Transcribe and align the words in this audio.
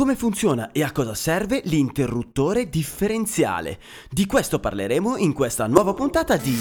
Come 0.00 0.16
funziona 0.16 0.72
e 0.72 0.82
a 0.82 0.92
cosa 0.92 1.12
serve 1.12 1.60
l'interruttore 1.64 2.70
differenziale? 2.70 3.78
Di 4.10 4.24
questo 4.24 4.58
parleremo 4.58 5.18
in 5.18 5.34
questa 5.34 5.66
nuova 5.66 5.92
puntata 5.92 6.38
di 6.38 6.56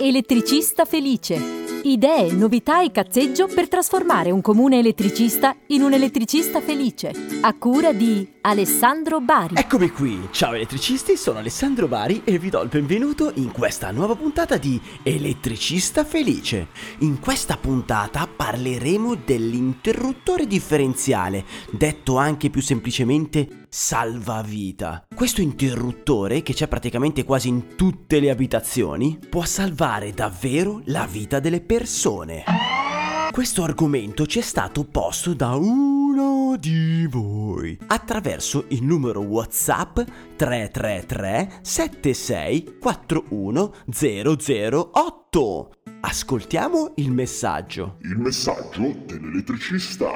Elettricista 0.00 0.84
felice. 0.84 1.66
Idee, 1.82 2.30
novità 2.30 2.80
e 2.80 2.92
cazzeggio 2.92 3.48
per 3.48 3.66
trasformare 3.66 4.30
un 4.30 4.40
comune 4.40 4.78
elettricista 4.78 5.56
in 5.66 5.82
un 5.82 5.94
elettricista 5.94 6.60
felice. 6.60 7.12
A 7.40 7.54
cura 7.54 7.92
di 7.92 8.34
Alessandro 8.42 9.20
Bari. 9.20 9.54
Eccomi 9.56 9.90
qui, 9.90 10.28
ciao 10.30 10.54
elettricisti, 10.54 11.18
sono 11.18 11.40
Alessandro 11.40 11.86
Bari 11.88 12.22
e 12.24 12.38
vi 12.38 12.48
do 12.48 12.62
il 12.62 12.70
benvenuto 12.70 13.32
in 13.34 13.52
questa 13.52 13.90
nuova 13.90 14.14
puntata 14.14 14.56
di 14.56 14.80
Elettricista 15.02 16.06
Felice. 16.06 16.68
In 17.00 17.18
questa 17.20 17.58
puntata 17.58 18.26
parleremo 18.26 19.14
dell'interruttore 19.14 20.46
differenziale, 20.46 21.44
detto 21.70 22.16
anche 22.16 22.48
più 22.48 22.62
semplicemente 22.62 23.66
salvavita. 23.68 25.04
Questo 25.14 25.42
interruttore, 25.42 26.42
che 26.42 26.54
c'è 26.54 26.66
praticamente 26.66 27.24
quasi 27.24 27.48
in 27.48 27.76
tutte 27.76 28.20
le 28.20 28.30
abitazioni, 28.30 29.18
può 29.28 29.44
salvare 29.44 30.12
davvero 30.12 30.80
la 30.86 31.06
vita 31.06 31.40
delle 31.40 31.60
persone. 31.60 32.44
Questo 33.30 33.62
argomento 33.62 34.24
ci 34.26 34.38
è 34.38 34.42
stato 34.42 34.84
posto 34.84 35.34
da 35.34 35.54
uno 35.54 35.99
di 36.60 37.06
voi 37.08 37.76
attraverso 37.86 38.66
il 38.68 38.84
numero 38.84 39.20
WhatsApp 39.20 40.00
333 40.36 41.60
76 41.62 42.76
41 42.78 43.74
008. 43.90 45.72
Ascoltiamo 46.02 46.92
il 46.96 47.10
messaggio. 47.10 47.96
Il 48.02 48.18
messaggio 48.18 48.94
dell'elettricista. 49.06 50.10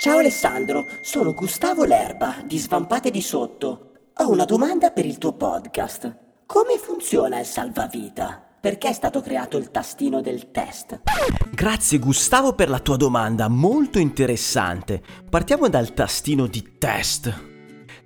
Ciao 0.00 0.18
Alessandro, 0.18 0.84
sono 1.02 1.32
Gustavo 1.32 1.84
Lerba 1.84 2.42
di 2.44 2.58
Svampate 2.58 3.10
di 3.10 3.22
Sotto. 3.22 3.92
Ho 4.14 4.30
una 4.30 4.44
domanda 4.44 4.90
per 4.90 5.06
il 5.06 5.18
tuo 5.18 5.34
podcast. 5.34 6.16
Come 6.44 6.76
funziona 6.78 7.38
il 7.38 7.46
salvavita? 7.46 8.53
Perché 8.64 8.88
è 8.88 8.92
stato 8.94 9.20
creato 9.20 9.58
il 9.58 9.70
tastino 9.70 10.22
del 10.22 10.50
test? 10.50 11.02
Grazie 11.52 11.98
Gustavo 11.98 12.54
per 12.54 12.70
la 12.70 12.78
tua 12.78 12.96
domanda, 12.96 13.46
molto 13.48 13.98
interessante. 13.98 15.02
Partiamo 15.28 15.68
dal 15.68 15.92
tastino 15.92 16.46
di 16.46 16.78
test. 16.78 17.53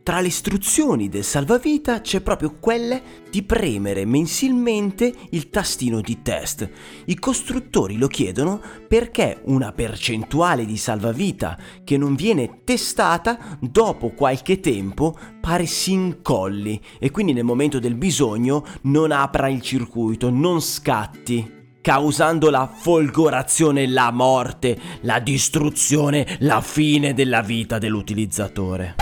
Tra 0.09 0.20
le 0.20 0.28
istruzioni 0.28 1.11
del 1.11 1.23
salvavita 1.23 2.01
c'è 2.01 2.23
proprio 2.23 2.55
quelle 2.59 3.27
di 3.31 3.42
premere 3.42 4.06
mensilmente 4.06 5.12
il 5.33 5.50
tastino 5.50 6.00
di 6.00 6.23
test. 6.23 6.67
I 7.05 7.15
costruttori 7.17 7.98
lo 7.98 8.06
chiedono 8.06 8.59
perché 8.89 9.42
una 9.45 9.70
percentuale 9.73 10.65
di 10.65 10.78
salvavita 10.78 11.59
che 11.84 11.98
non 11.98 12.15
viene 12.15 12.61
testata 12.65 13.59
dopo 13.61 14.12
qualche 14.12 14.61
tempo 14.61 15.15
pare 15.42 15.67
si 15.67 15.92
incolli 15.92 16.81
e 16.98 17.11
quindi 17.11 17.34
nel 17.34 17.45
momento 17.45 17.78
del 17.78 17.95
bisogno 17.95 18.65
non 18.84 19.12
apra 19.12 19.50
il 19.50 19.61
circuito, 19.61 20.31
non 20.31 20.62
scatti 20.62 21.77
causando 21.83 22.48
la 22.48 22.67
folgorazione, 22.67 23.87
la 23.87 24.11
morte, 24.11 24.81
la 25.03 25.19
distruzione, 25.19 26.39
la 26.41 26.62
fine 26.62 27.12
della 27.12 27.43
vita 27.43 27.77
dell'utilizzatore. 27.77 28.95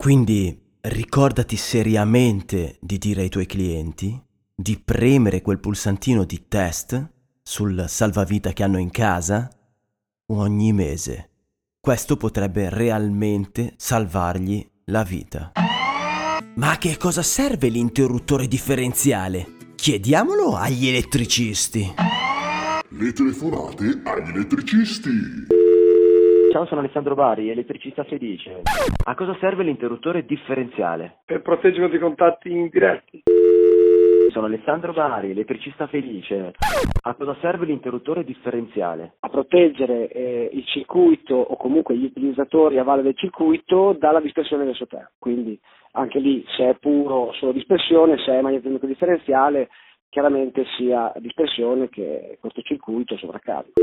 Quindi 0.00 0.56
ricordati 0.82 1.56
seriamente 1.56 2.78
di 2.80 2.98
dire 2.98 3.22
ai 3.22 3.28
tuoi 3.28 3.46
clienti 3.46 4.16
di 4.54 4.78
premere 4.78 5.42
quel 5.42 5.58
pulsantino 5.58 6.22
di 6.22 6.44
test 6.46 7.14
sul 7.42 7.84
salvavita 7.88 8.52
che 8.52 8.62
hanno 8.62 8.78
in 8.78 8.92
casa 8.92 9.50
ogni 10.26 10.72
mese. 10.72 11.30
Questo 11.80 12.16
potrebbe 12.16 12.70
realmente 12.70 13.74
salvargli 13.76 14.64
la 14.84 15.02
vita. 15.02 15.50
Ma 16.54 16.70
a 16.70 16.78
che 16.78 16.96
cosa 16.96 17.22
serve 17.24 17.68
l'interruttore 17.68 18.46
differenziale? 18.46 19.74
Chiediamolo 19.74 20.54
agli 20.54 20.86
elettricisti. 20.86 21.94
Le 22.90 23.12
telefonate 23.12 24.00
agli 24.04 24.28
elettricisti. 24.28 25.57
Ciao, 26.58 26.66
sono 26.66 26.80
Alessandro 26.80 27.14
Bari, 27.14 27.50
elettricista 27.50 28.02
felice. 28.02 28.62
A 29.04 29.14
cosa 29.14 29.36
serve 29.38 29.62
l'interruttore 29.62 30.24
differenziale? 30.24 31.18
per 31.24 31.40
proteggere 31.40 31.88
dei 31.88 32.00
contatti 32.00 32.50
indiretti. 32.50 33.22
Sono 34.32 34.46
Alessandro 34.46 34.92
Bari, 34.92 35.30
elettricista 35.30 35.86
felice. 35.86 36.54
A 37.02 37.14
cosa 37.14 37.36
serve 37.40 37.64
l'interruttore 37.64 38.24
differenziale? 38.24 39.12
A 39.20 39.28
proteggere 39.28 40.08
eh, 40.08 40.50
il 40.52 40.66
circuito 40.66 41.36
o 41.36 41.56
comunque 41.56 41.96
gli 41.96 42.06
utilizzatori 42.06 42.80
a 42.80 42.82
valle 42.82 43.02
del 43.02 43.16
circuito 43.16 43.96
dalla 43.96 44.18
dispersione 44.18 44.64
verso 44.64 44.88
terra. 44.88 45.08
Quindi 45.16 45.56
anche 45.92 46.18
lì 46.18 46.44
se 46.56 46.70
è 46.70 46.74
puro 46.74 47.30
solo 47.34 47.52
dispersione, 47.52 48.18
se 48.18 48.32
è 48.32 48.40
magnetomico 48.40 48.86
differenziale, 48.86 49.68
chiaramente 50.08 50.64
sia 50.76 51.12
dispersione 51.18 51.88
che 51.88 52.36
questo 52.40 52.62
circuito 52.62 53.16
sovraccarico. 53.16 53.80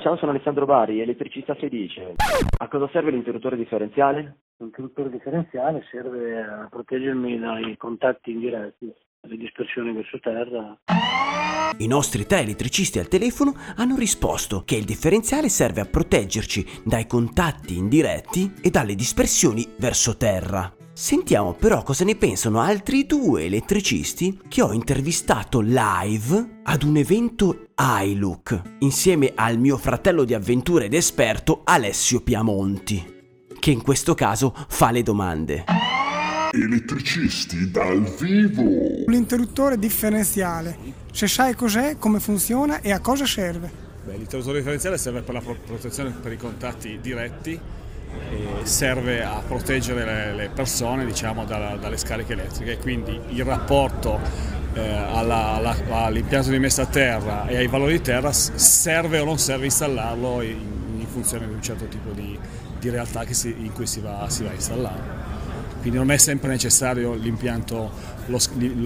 Ciao, 0.00 0.16
sono 0.16 0.30
Alessandro 0.30 0.64
Bari, 0.64 1.00
elettricista 1.00 1.54
felice. 1.56 2.14
A 2.58 2.68
cosa 2.68 2.88
serve 2.92 3.10
l'interruttore 3.10 3.56
differenziale? 3.56 4.36
L'interruttore 4.58 5.10
differenziale 5.10 5.84
serve 5.90 6.40
a 6.40 6.68
proteggermi 6.70 7.38
dai 7.38 7.76
contatti 7.76 8.30
indiretti, 8.30 8.92
dalle 9.20 9.36
dispersioni 9.36 9.92
verso 9.92 10.20
terra. 10.20 10.78
I 11.78 11.86
nostri 11.86 12.26
tre 12.26 12.40
elettricisti 12.40 12.98
al 12.98 13.08
telefono 13.08 13.54
hanno 13.76 13.96
risposto 13.96 14.62
che 14.64 14.76
il 14.76 14.84
differenziale 14.84 15.48
serve 15.48 15.80
a 15.80 15.86
proteggerci 15.86 16.82
dai 16.84 17.06
contatti 17.06 17.76
indiretti 17.76 18.52
e 18.62 18.70
dalle 18.70 18.94
dispersioni 18.94 19.66
verso 19.78 20.16
terra. 20.16 20.77
Sentiamo 21.00 21.54
però 21.54 21.84
cosa 21.84 22.04
ne 22.04 22.16
pensano 22.16 22.58
altri 22.58 23.06
due 23.06 23.44
elettricisti 23.44 24.40
che 24.48 24.62
ho 24.62 24.72
intervistato 24.72 25.60
live 25.60 26.58
ad 26.64 26.82
un 26.82 26.96
evento 26.96 27.68
iLook 27.78 28.62
insieme 28.80 29.30
al 29.36 29.58
mio 29.58 29.76
fratello 29.76 30.24
di 30.24 30.34
avventura 30.34 30.82
ed 30.82 30.94
esperto 30.94 31.60
Alessio 31.62 32.20
Piamonti, 32.20 33.46
che 33.60 33.70
in 33.70 33.80
questo 33.80 34.14
caso 34.14 34.52
fa 34.66 34.90
le 34.90 35.04
domande. 35.04 35.66
Elettricisti 36.50 37.70
dal 37.70 38.02
vivo. 38.18 39.04
L'interruttore 39.06 39.78
differenziale, 39.78 40.76
se 41.12 41.28
sai 41.28 41.54
cos'è, 41.54 41.96
come 41.96 42.18
funziona 42.18 42.80
e 42.80 42.90
a 42.90 42.98
cosa 42.98 43.24
serve. 43.24 43.70
Beh, 44.04 44.16
l'interruttore 44.16 44.56
differenziale 44.56 44.98
serve 44.98 45.22
per 45.22 45.34
la 45.34 45.40
pro- 45.42 45.58
protezione 45.64 46.10
per 46.10 46.32
i 46.32 46.36
contatti 46.36 46.98
diretti 47.00 47.77
serve 48.62 49.22
a 49.24 49.42
proteggere 49.46 50.34
le, 50.34 50.50
persone 50.52 51.04
diciamo, 51.04 51.44
dalle 51.44 51.96
scariche 51.96 52.34
elettriche 52.34 52.78
quindi 52.78 53.18
il 53.28 53.44
rapporto 53.44 54.20
eh, 54.74 54.80
all'impianto 55.90 56.50
di 56.50 56.58
messa 56.58 56.82
a 56.82 56.86
terra 56.86 57.46
e 57.46 57.56
ai 57.56 57.66
valori 57.68 57.92
di 57.92 58.02
terra 58.02 58.32
serve 58.32 59.18
o 59.18 59.24
non 59.24 59.38
serve 59.38 59.64
installarlo 59.64 60.42
in, 60.42 60.76
funzione 61.08 61.46
di 61.46 61.52
un 61.54 61.62
certo 61.62 61.86
tipo 61.86 62.10
di, 62.12 62.38
realtà 62.90 63.24
in 63.44 63.72
cui 63.72 63.86
si 63.86 64.00
va, 64.00 64.20
a 64.20 64.28
installare. 64.52 65.26
Quindi 65.80 65.98
non 65.98 66.10
è 66.10 66.16
sempre 66.16 66.48
necessario 66.50 67.14
l'impianto, 67.14 67.90
lo- 68.26 68.38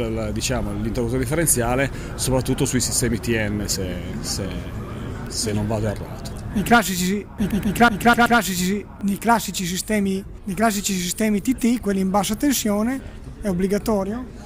lo- 0.09 0.31
diciamo, 0.31 0.73
l'interruttore 0.73 1.21
differenziale, 1.21 1.91
soprattutto 2.15 2.65
sui 2.65 2.81
sistemi 2.81 3.19
TN 3.19 3.65
se, 3.67 3.95
se- 4.21 4.49
se 5.29 5.53
non 5.53 5.67
vado 5.67 5.89
errato. 5.89 6.22
I 6.55 6.63
classici, 6.63 7.15
i, 7.15 7.45
i- 7.45 7.61
i 7.69 7.73
cla- 7.73 7.91
i 7.91 7.97
cla- 7.97 8.15
classici- 8.15 8.85
i 9.05 9.19
classici 9.19 9.65
sistemi, 9.65 10.23
i 10.45 10.55
classici 10.55 10.93
sistemi 10.93 11.41
TT, 11.41 11.81
quelli 11.81 12.01
in 12.01 12.11
bassa 12.11 12.35
tensione, 12.35 13.01
è 13.41 13.49
obbligatorio. 13.49 14.41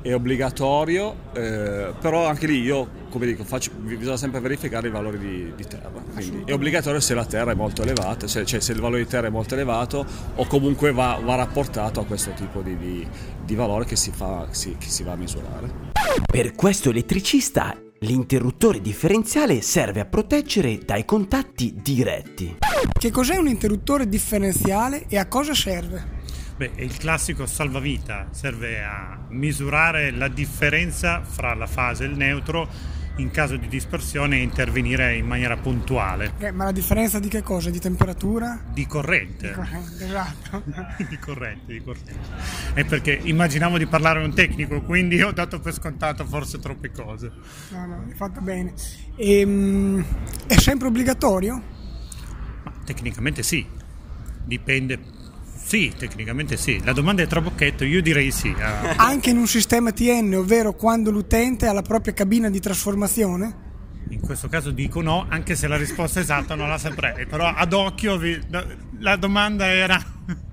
È 0.00 0.14
obbligatorio, 0.14 1.14
eh, 1.34 1.92
però 2.00 2.26
anche 2.26 2.46
lì 2.46 2.62
io, 2.62 2.88
come 3.10 3.26
dico, 3.26 3.44
faccio- 3.44 3.72
bisogna 3.74 4.16
sempre 4.16 4.40
verificare 4.40 4.88
i 4.88 4.90
valori 4.90 5.18
di, 5.18 5.52
di 5.54 5.64
terra. 5.66 5.90
Quindi 6.14 6.44
è 6.46 6.54
obbligatorio 6.54 6.98
se 7.00 7.12
la 7.12 7.26
terra 7.26 7.50
è 7.52 7.54
molto 7.54 7.82
elevata, 7.82 8.26
se, 8.26 8.46
cioè 8.46 8.60
se 8.60 8.72
il 8.72 8.80
valore 8.80 9.02
di 9.02 9.08
terra 9.10 9.26
è 9.26 9.30
molto 9.30 9.52
elevato 9.52 10.06
o 10.36 10.46
comunque 10.46 10.92
va, 10.92 11.20
va 11.22 11.34
rapportato 11.34 12.00
a 12.00 12.06
questo 12.06 12.30
tipo 12.30 12.62
di, 12.62 12.74
di- 12.78 13.06
di 13.44 13.54
valore 13.54 13.84
che 13.84 13.96
si, 13.96 14.10
fa, 14.10 14.46
si- 14.52 14.76
che 14.78 14.88
si 14.88 15.02
va 15.02 15.12
a 15.12 15.16
misurare. 15.16 15.70
Per 16.24 16.54
questo 16.54 16.88
elettricista 16.88 17.76
l'interruttore 18.02 18.80
differenziale 18.80 19.60
serve 19.60 20.00
a 20.00 20.06
proteggere 20.06 20.78
dai 20.78 21.04
contatti 21.04 21.74
diretti. 21.82 22.56
Che 22.92 23.10
cos'è 23.10 23.36
un 23.36 23.48
interruttore 23.48 24.08
differenziale 24.08 25.04
e 25.06 25.18
a 25.18 25.26
cosa 25.26 25.52
serve? 25.52 26.18
Beh, 26.56 26.72
il 26.76 26.96
classico 26.96 27.46
salvavita 27.46 28.28
serve 28.30 28.82
a 28.82 29.26
misurare 29.28 30.10
la 30.12 30.28
differenza 30.28 31.22
fra 31.22 31.54
la 31.54 31.66
fase 31.66 32.04
e 32.04 32.06
il 32.08 32.16
neutro 32.16 32.68
in 33.16 33.30
caso 33.30 33.56
di 33.56 33.68
dispersione 33.68 34.38
intervenire 34.38 35.14
in 35.16 35.26
maniera 35.26 35.56
puntuale. 35.56 36.32
Eh, 36.38 36.50
ma 36.52 36.64
la 36.64 36.72
differenza 36.72 37.18
di 37.18 37.28
che 37.28 37.42
cosa? 37.42 37.70
Di 37.70 37.78
temperatura? 37.78 38.62
Di 38.72 38.86
corrente. 38.86 39.54
Esatto. 39.98 40.62
di 41.08 41.18
corrente, 41.18 41.72
di 41.72 41.82
corrente. 41.82 42.18
È 42.72 42.84
perché 42.84 43.18
immaginavo 43.22 43.78
di 43.78 43.86
parlare 43.86 44.20
a 44.20 44.24
un 44.24 44.34
tecnico, 44.34 44.80
quindi 44.82 45.20
ho 45.22 45.32
dato 45.32 45.60
per 45.60 45.74
scontato 45.74 46.24
forse 46.24 46.58
troppe 46.58 46.90
cose. 46.90 47.30
No, 47.70 47.86
no, 47.86 48.04
hai 48.06 48.14
fatto 48.14 48.40
bene. 48.40 48.72
Ehm, 49.16 50.04
è 50.46 50.56
sempre 50.56 50.88
obbligatorio? 50.88 51.62
Ma 52.64 52.72
tecnicamente 52.84 53.42
sì, 53.42 53.66
dipende 54.44 55.18
Sì, 55.70 55.92
tecnicamente 55.96 56.56
sì. 56.56 56.80
La 56.82 56.92
domanda 56.92 57.22
è 57.22 57.28
trabocchetto, 57.28 57.84
io 57.84 58.02
direi 58.02 58.32
sì. 58.32 58.48
Uh... 58.48 58.90
Anche 58.98 59.30
in 59.30 59.36
un 59.36 59.46
sistema 59.46 59.92
TN, 59.92 60.34
ovvero 60.34 60.72
quando 60.72 61.12
l'utente 61.12 61.68
ha 61.68 61.72
la 61.72 61.82
propria 61.82 62.12
cabina 62.12 62.50
di 62.50 62.58
trasformazione? 62.58 63.68
In 64.08 64.18
questo 64.18 64.48
caso 64.48 64.72
dico 64.72 65.00
no, 65.00 65.26
anche 65.28 65.54
se 65.54 65.68
la 65.68 65.76
risposta 65.76 66.18
esatta 66.18 66.56
non 66.56 66.68
la 66.68 66.76
saprei, 66.76 67.24
però 67.24 67.46
ad 67.46 67.72
occhio 67.72 68.18
vi... 68.18 68.36
la 68.98 69.14
domanda 69.14 69.66
era, 69.66 70.02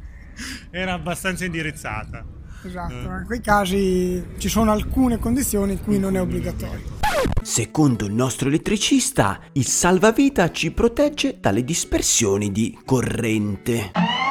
era 0.69 0.93
abbastanza 0.93 1.45
indirizzata. 1.45 2.23
Esatto, 2.61 2.93
in 2.93 3.23
quei 3.25 3.41
casi 3.41 4.23
ci 4.37 4.49
sono 4.49 4.71
alcune 4.71 5.17
condizioni 5.17 5.71
in 5.71 5.81
cui 5.81 5.97
non 5.97 6.15
è 6.15 6.21
obbligatorio. 6.21 6.99
Secondo 7.41 8.05
il 8.05 8.13
nostro 8.13 8.49
elettricista, 8.49 9.39
il 9.53 9.65
salvavita 9.65 10.51
ci 10.51 10.69
protegge 10.69 11.39
dalle 11.39 11.63
dispersioni 11.63 12.51
di 12.51 12.77
corrente. 12.85 14.26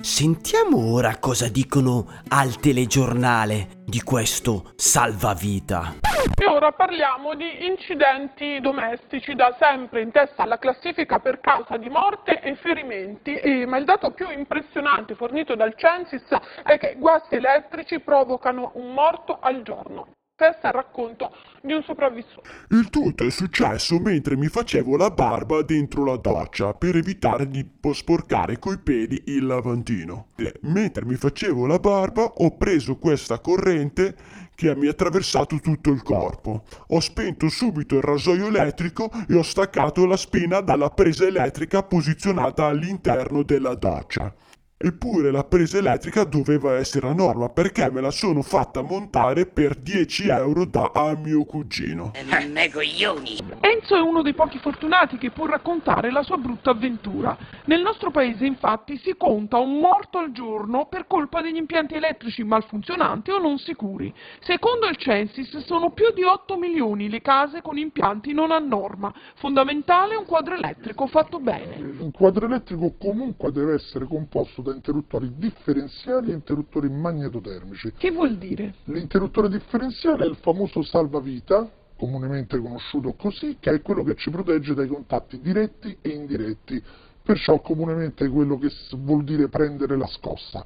Sentiamo 0.00 0.92
ora 0.92 1.18
cosa 1.18 1.48
dicono 1.48 2.06
al 2.28 2.60
telegiornale 2.60 3.82
di 3.84 4.00
questo 4.00 4.72
salvavita. 4.76 5.96
E 6.40 6.46
ora 6.46 6.70
parliamo 6.70 7.34
di 7.34 7.66
incidenti 7.66 8.60
domestici, 8.60 9.34
da 9.34 9.56
sempre 9.58 10.02
in 10.02 10.12
testa 10.12 10.44
alla 10.44 10.58
classifica 10.58 11.18
per 11.18 11.40
causa 11.40 11.76
di 11.76 11.88
morte 11.88 12.40
e 12.40 12.54
ferimenti, 12.54 13.34
e, 13.34 13.66
ma 13.66 13.76
il 13.78 13.84
dato 13.84 14.12
più 14.12 14.30
impressionante 14.30 15.16
fornito 15.16 15.56
dal 15.56 15.74
Censis 15.76 16.28
è 16.62 16.78
che 16.78 16.94
guasti 16.96 17.34
elettrici 17.34 17.98
provocano 17.98 18.70
un 18.74 18.92
morto 18.92 19.38
al 19.40 19.62
giorno. 19.62 20.17
È 20.38 20.44
il 20.44 20.72
racconto 20.72 21.32
di 21.62 21.72
un 21.72 21.82
sopravvissuto. 21.82 22.42
Il 22.70 22.90
tutto 22.90 23.24
è 23.24 23.30
successo 23.30 23.98
mentre 23.98 24.36
mi 24.36 24.46
facevo 24.46 24.96
la 24.96 25.10
barba 25.10 25.62
dentro 25.62 26.04
la 26.04 26.16
doccia 26.16 26.74
per 26.74 26.94
evitare 26.94 27.48
di 27.48 27.68
sporcare 27.92 28.60
coi 28.60 28.78
peli 28.78 29.20
il 29.26 29.44
lavandino. 29.44 30.28
Mentre 30.60 31.04
mi 31.06 31.16
facevo 31.16 31.66
la 31.66 31.80
barba 31.80 32.22
ho 32.22 32.56
preso 32.56 32.98
questa 32.98 33.40
corrente 33.40 34.14
che 34.54 34.76
mi 34.76 34.86
ha 34.86 34.90
attraversato 34.90 35.58
tutto 35.58 35.90
il 35.90 36.04
corpo. 36.04 36.62
Ho 36.86 37.00
spento 37.00 37.48
subito 37.48 37.96
il 37.96 38.02
rasoio 38.02 38.46
elettrico 38.46 39.10
e 39.28 39.34
ho 39.34 39.42
staccato 39.42 40.06
la 40.06 40.16
spina 40.16 40.60
dalla 40.60 40.90
presa 40.90 41.26
elettrica 41.26 41.82
posizionata 41.82 42.66
all'interno 42.66 43.42
della 43.42 43.74
doccia. 43.74 44.32
Eppure 44.80 45.32
la 45.32 45.42
presa 45.42 45.78
elettrica 45.78 46.22
doveva 46.22 46.76
essere 46.76 47.08
a 47.08 47.12
norma 47.12 47.48
perché 47.48 47.90
me 47.90 48.00
la 48.00 48.12
sono 48.12 48.42
fatta 48.42 48.80
montare 48.80 49.44
per 49.44 49.74
10 49.74 50.28
euro 50.28 50.64
da 50.66 50.92
a 50.94 51.16
mio 51.16 51.44
cugino. 51.44 52.12
Enzo 52.14 53.96
è 53.96 54.00
uno 54.00 54.22
dei 54.22 54.34
pochi 54.34 54.60
fortunati 54.60 55.18
che 55.18 55.32
può 55.32 55.46
raccontare 55.46 56.12
la 56.12 56.22
sua 56.22 56.36
brutta 56.36 56.70
avventura. 56.70 57.36
Nel 57.64 57.82
nostro 57.82 58.12
paese 58.12 58.46
infatti 58.46 58.96
si 58.98 59.16
conta 59.16 59.58
un 59.58 59.80
morto 59.80 60.18
al 60.18 60.30
giorno 60.30 60.86
per 60.86 61.08
colpa 61.08 61.40
degli 61.42 61.56
impianti 61.56 61.94
elettrici 61.94 62.44
malfunzionanti 62.44 63.32
o 63.32 63.40
non 63.40 63.58
sicuri. 63.58 64.14
Secondo 64.42 64.86
il 64.86 64.96
Censis 64.96 65.56
sono 65.64 65.90
più 65.90 66.12
di 66.12 66.22
8 66.22 66.56
milioni 66.56 67.10
le 67.10 67.20
case 67.20 67.62
con 67.62 67.78
impianti 67.78 68.32
non 68.32 68.52
a 68.52 68.60
norma. 68.60 69.12
Fondamentale 69.38 70.14
un 70.14 70.24
quadro 70.24 70.54
elettrico 70.54 71.08
fatto 71.08 71.40
bene. 71.40 71.96
Un 71.98 72.12
quadro 72.12 72.46
elettrico 72.46 72.94
comunque 72.96 73.50
deve 73.50 73.74
essere 73.74 74.04
composto 74.04 74.66
da 74.68 74.74
interruttori 74.74 75.32
differenziali 75.36 76.30
e 76.30 76.34
interruttori 76.34 76.88
magnetotermici. 76.88 77.92
Che 77.96 78.10
vuol 78.10 78.36
dire? 78.36 78.74
L'interruttore 78.84 79.48
differenziale 79.48 80.24
è 80.24 80.28
il 80.28 80.36
famoso 80.40 80.82
salvavita, 80.82 81.68
comunemente 81.96 82.58
conosciuto 82.58 83.14
così, 83.14 83.56
che 83.58 83.70
è 83.70 83.82
quello 83.82 84.04
che 84.04 84.14
ci 84.16 84.30
protegge 84.30 84.74
dai 84.74 84.88
contatti 84.88 85.40
diretti 85.40 85.96
e 86.00 86.10
indiretti. 86.10 86.82
Perciò 87.22 87.60
comunemente 87.60 88.28
quello 88.28 88.56
che 88.58 88.70
vuol 88.96 89.24
dire 89.24 89.48
prendere 89.48 89.96
la 89.96 90.06
scossa. 90.06 90.64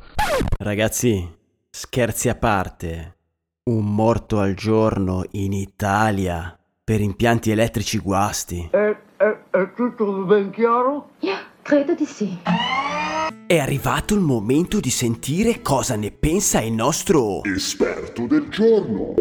Ragazzi, 0.58 1.28
scherzi 1.68 2.28
a 2.28 2.36
parte, 2.36 3.16
un 3.64 3.94
morto 3.94 4.38
al 4.38 4.54
giorno 4.54 5.24
in 5.32 5.52
Italia 5.52 6.56
per 6.84 7.00
impianti 7.00 7.50
elettrici 7.50 7.98
guasti. 7.98 8.68
È, 8.70 8.96
è, 9.16 9.38
è 9.50 9.72
tutto 9.74 10.24
ben 10.24 10.50
chiaro? 10.50 11.10
Yeah, 11.20 11.40
credo 11.62 11.94
di 11.94 12.04
sì. 12.04 12.38
È 13.46 13.58
arrivato 13.58 14.14
il 14.14 14.20
momento 14.20 14.80
di 14.80 14.90
sentire 14.90 15.62
cosa 15.62 15.96
ne 15.96 16.10
pensa 16.10 16.60
il 16.60 16.72
nostro 16.72 17.42
esperto 17.44 18.26
del 18.26 18.48
giorno. 18.48 19.14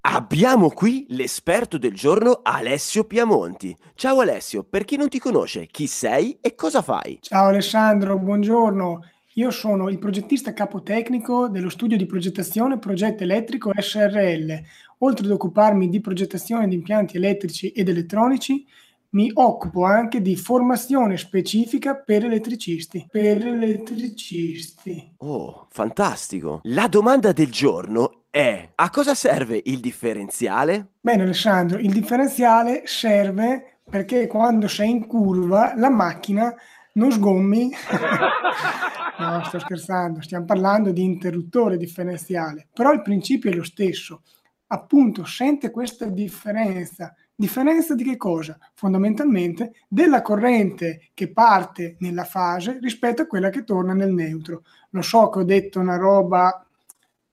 Abbiamo 0.00 0.70
qui 0.70 1.06
l'esperto 1.08 1.78
del 1.78 1.94
giorno 1.94 2.40
Alessio 2.42 3.04
Piamonti. 3.04 3.76
Ciao 3.94 4.20
Alessio, 4.20 4.64
per 4.64 4.84
chi 4.84 4.96
non 4.96 5.08
ti 5.08 5.18
conosce, 5.18 5.66
chi 5.66 5.86
sei 5.86 6.38
e 6.40 6.54
cosa 6.54 6.80
fai? 6.80 7.18
Ciao 7.20 7.48
Alessandro, 7.48 8.18
buongiorno. 8.18 9.04
Io 9.34 9.50
sono 9.50 9.88
il 9.88 9.98
progettista 9.98 10.52
capotecnico 10.52 11.48
dello 11.48 11.70
studio 11.70 11.96
di 11.96 12.06
progettazione 12.06 12.78
Progetto 12.78 13.22
Elettrico 13.22 13.72
SRL. 13.74 14.60
Oltre 14.98 15.24
ad 15.24 15.32
occuparmi 15.32 15.88
di 15.88 16.00
progettazione 16.00 16.68
di 16.68 16.74
impianti 16.74 17.16
elettrici 17.16 17.68
ed 17.70 17.88
elettronici, 17.88 18.66
mi 19.12 19.30
occupo 19.34 19.84
anche 19.84 20.20
di 20.20 20.36
formazione 20.36 21.16
specifica 21.16 21.96
per 21.96 22.24
elettricisti. 22.24 23.06
Per 23.10 23.46
elettricisti. 23.46 25.14
Oh, 25.18 25.66
fantastico. 25.70 26.60
La 26.64 26.88
domanda 26.88 27.32
del 27.32 27.50
giorno 27.50 28.24
è: 28.30 28.70
a 28.74 28.90
cosa 28.90 29.14
serve 29.14 29.60
il 29.64 29.80
differenziale? 29.80 30.92
Bene, 31.00 31.24
Alessandro, 31.24 31.78
il 31.78 31.92
differenziale 31.92 32.82
serve 32.86 33.80
perché 33.88 34.26
quando 34.26 34.68
sei 34.68 34.90
in 34.90 35.06
curva 35.06 35.74
la 35.76 35.90
macchina 35.90 36.54
non 36.94 37.10
sgommi. 37.10 37.70
no, 39.18 39.44
sto 39.44 39.58
scherzando, 39.58 40.22
stiamo 40.22 40.46
parlando 40.46 40.90
di 40.90 41.04
interruttore 41.04 41.76
differenziale, 41.76 42.68
però 42.72 42.92
il 42.92 43.02
principio 43.02 43.50
è 43.50 43.54
lo 43.54 43.64
stesso. 43.64 44.22
Appunto, 44.68 45.26
sente 45.26 45.70
questa 45.70 46.06
differenza 46.06 47.14
Differenza 47.34 47.94
di 47.94 48.04
che 48.04 48.16
cosa? 48.16 48.58
Fondamentalmente 48.74 49.72
della 49.88 50.22
corrente 50.22 51.10
che 51.14 51.32
parte 51.32 51.96
nella 52.00 52.24
fase 52.24 52.78
rispetto 52.80 53.22
a 53.22 53.26
quella 53.26 53.48
che 53.48 53.64
torna 53.64 53.94
nel 53.94 54.12
neutro. 54.12 54.62
Lo 54.90 55.02
so 55.02 55.28
che 55.30 55.38
ho 55.40 55.44
detto 55.44 55.80
una 55.80 55.96
roba 55.96 56.64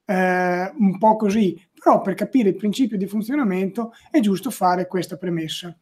eh, 0.06 0.74
un 0.78 0.98
po' 0.98 1.16
così, 1.16 1.62
però 1.74 2.01
per 2.01 2.16
capire 2.16 2.50
il 2.50 2.56
principio 2.56 2.98
di 2.98 3.06
funzionamento 3.06 3.92
è 4.10 4.19
giusto 4.19 4.50
fare 4.50 4.88
questa 4.88 5.18
premessa. 5.18 5.75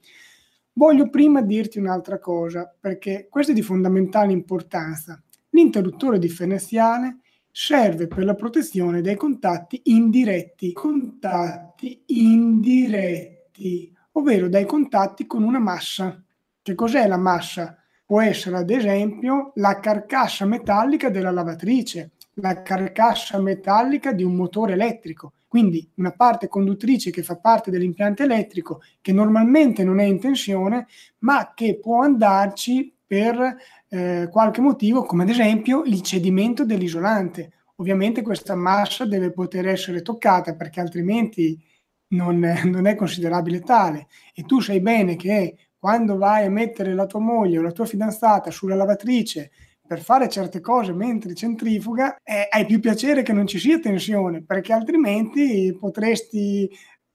Voglio 0.73 1.09
prima 1.09 1.41
dirti 1.41 1.79
un'altra 1.79 2.19
cosa, 2.19 2.71
perché 2.79 3.27
questo 3.29 3.51
è 3.51 3.55
di 3.55 3.61
fondamentale 3.61 4.31
importanza. 4.31 5.21
L'interruttore 5.51 6.19
differenziale 6.19 7.19
serve 7.51 8.07
per 8.07 8.23
la 8.25 8.35
protezione 8.35 9.01
dei 9.01 9.15
contatti 9.15 9.81
indiretti. 9.85 10.73
Contatti 10.73 12.03
indiretti 12.07 13.95
ovvero 14.17 14.49
dai 14.49 14.65
contatti 14.65 15.25
con 15.25 15.43
una 15.43 15.59
massa. 15.59 16.21
Che 16.61 16.75
cos'è 16.75 17.07
la 17.07 17.17
massa? 17.17 17.77
Può 18.05 18.21
essere 18.21 18.57
ad 18.57 18.69
esempio 18.69 19.51
la 19.55 19.79
carcassa 19.79 20.45
metallica 20.45 21.09
della 21.09 21.31
lavatrice, 21.31 22.11
la 22.35 22.61
carcassa 22.61 23.39
metallica 23.39 24.11
di 24.11 24.23
un 24.23 24.35
motore 24.35 24.73
elettrico, 24.73 25.33
quindi 25.47 25.89
una 25.95 26.11
parte 26.11 26.47
conduttrice 26.47 27.11
che 27.11 27.23
fa 27.23 27.37
parte 27.37 27.71
dell'impianto 27.71 28.23
elettrico 28.23 28.81
che 29.01 29.11
normalmente 29.11 29.83
non 29.83 29.99
è 29.99 30.03
in 30.03 30.19
tensione, 30.19 30.87
ma 31.19 31.53
che 31.53 31.79
può 31.79 32.01
andarci 32.01 32.93
per 33.05 33.55
eh, 33.89 34.27
qualche 34.29 34.61
motivo, 34.61 35.03
come 35.03 35.23
ad 35.23 35.29
esempio 35.29 35.83
il 35.83 36.01
cedimento 36.01 36.65
dell'isolante. 36.65 37.51
Ovviamente 37.75 38.21
questa 38.21 38.55
massa 38.55 39.05
deve 39.05 39.31
poter 39.31 39.67
essere 39.67 40.01
toccata 40.01 40.55
perché 40.55 40.79
altrimenti 40.79 41.61
non 42.09 42.43
è, 42.43 42.63
non 42.63 42.85
è 42.85 42.95
considerabile 42.95 43.61
tale 43.61 44.07
e 44.33 44.43
tu 44.43 44.59
sai 44.59 44.79
bene 44.79 45.15
che 45.15 45.55
quando 45.77 46.17
vai 46.17 46.45
a 46.45 46.49
mettere 46.49 46.93
la 46.93 47.05
tua 47.05 47.19
moglie 47.19 47.59
o 47.59 47.61
la 47.61 47.71
tua 47.71 47.85
fidanzata 47.85 48.51
sulla 48.51 48.75
lavatrice 48.75 49.51
per 49.87 50.01
fare 50.01 50.27
certe 50.27 50.59
cose 50.59 50.91
mentre 50.91 51.33
centrifuga, 51.33 52.17
eh, 52.21 52.47
hai 52.49 52.65
più 52.65 52.79
piacere 52.79 53.23
che 53.23 53.31
non 53.31 53.47
ci 53.47 53.57
sia 53.57 53.79
tensione, 53.79 54.43
perché 54.43 54.73
altrimenti 54.73 55.75
potresti 55.79 56.69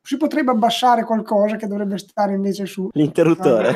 si 0.05 0.17
potrebbe 0.17 0.51
abbassare 0.51 1.05
qualcosa 1.05 1.57
che 1.57 1.69
dovrebbe 1.69 1.97
stare 1.99 2.35
invece 2.35 2.67
su 2.67 2.89
l'interruttore. 2.93 3.73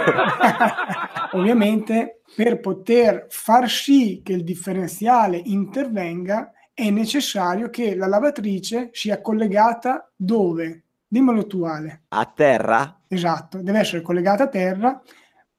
Ovviamente 1.32 2.22
per 2.34 2.58
poter 2.58 3.26
far 3.28 3.68
sì 3.68 4.22
che 4.24 4.32
il 4.32 4.42
differenziale 4.42 5.40
intervenga 5.44 6.50
è 6.74 6.90
necessario 6.90 7.70
che 7.70 7.94
la 7.94 8.06
lavatrice 8.08 8.88
sia 8.92 9.20
collegata 9.20 10.10
dove? 10.16 10.85
Dimmelo 11.08 11.46
tu 11.46 11.62
Ale. 11.62 12.04
A 12.08 12.26
terra? 12.26 13.02
Esatto, 13.06 13.62
deve 13.62 13.78
essere 13.78 14.02
collegata 14.02 14.44
a 14.44 14.48
terra, 14.48 15.00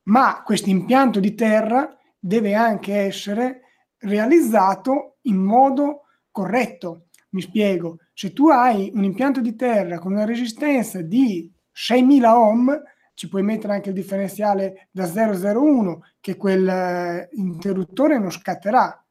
ma 0.04 0.44
questo 0.44 0.70
impianto 0.70 1.20
di 1.20 1.34
terra 1.36 1.98
deve 2.20 2.54
anche 2.54 2.96
essere 2.96 3.62
realizzato 4.00 5.18
in 5.22 5.38
modo 5.38 6.04
corretto. 6.32 7.08
Mi 7.30 7.42
spiego, 7.42 8.00
se 8.13 8.34
tu 8.34 8.50
hai 8.50 8.92
un 8.94 9.04
impianto 9.04 9.42
di 9.42 9.56
terra 9.56 10.00
con 10.00 10.12
una 10.12 10.25
resistenza 10.25 11.01
di 11.01 11.51
6000 11.72 12.39
ohm, 12.39 12.82
ci 13.13 13.30
puoi 13.30 13.44
mettere 13.44 13.74
anche 13.74 13.89
il 13.89 13.96
differenziale 13.96 14.89
da 14.92 15.06
001 15.08 16.01
che 16.20 16.36
quel 16.36 16.68
eh, 16.68 17.30
interruttore 17.34 18.20
non 18.20 18.32
scatterà. 18.32 19.04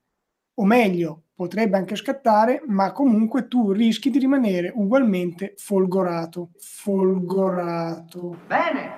o 0.59 0.65
meglio, 0.65 1.25
potrebbe 1.37 1.77
anche 1.77 1.97
scattare, 1.97 2.63
ma 2.67 2.93
comunque 2.93 3.47
tu 3.47 3.71
rischi 3.71 4.09
di 4.09 4.19
rimanere 4.19 4.73
ugualmente 4.75 5.53
folgorato. 5.57 6.51
Folgorato. 6.59 8.39
Bene, 8.47 8.91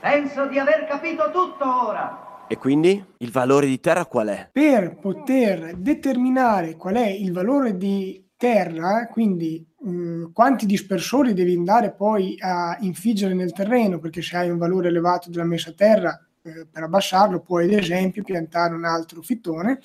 penso 0.00 0.46
di 0.46 0.58
aver 0.58 0.86
capito 0.86 1.30
tutto 1.30 1.86
ora. 1.86 2.46
E 2.48 2.56
quindi 2.56 3.04
il 3.18 3.30
valore 3.30 3.66
di 3.66 3.78
terra 3.78 4.06
qual 4.06 4.28
è? 4.28 4.48
Per 4.50 4.96
poter 4.96 5.76
determinare 5.76 6.74
qual 6.76 6.94
è 6.94 7.06
il 7.06 7.30
valore 7.30 7.76
di 7.76 8.26
terra, 8.36 9.06
quindi 9.06 9.64
mh, 9.78 10.32
quanti 10.32 10.64
dispersori 10.64 11.34
devi 11.34 11.54
andare 11.54 11.92
poi 11.92 12.36
a 12.40 12.76
infiggere 12.80 13.34
nel 13.34 13.52
terreno, 13.52 13.98
perché 13.98 14.22
se 14.22 14.36
hai 14.38 14.48
un 14.48 14.56
valore 14.56 14.88
elevato 14.88 15.28
della 15.28 15.44
messa 15.44 15.70
a 15.70 15.74
terra, 15.74 16.26
eh, 16.42 16.66
per 16.68 16.82
abbassarlo 16.82 17.40
puoi 17.40 17.66
ad 17.66 17.78
esempio 17.78 18.22
piantare 18.22 18.74
un 18.74 18.86
altro 18.86 19.20
fittone 19.20 19.78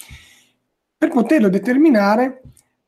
per 1.05 1.13
poterlo 1.13 1.49
determinare, 1.49 2.41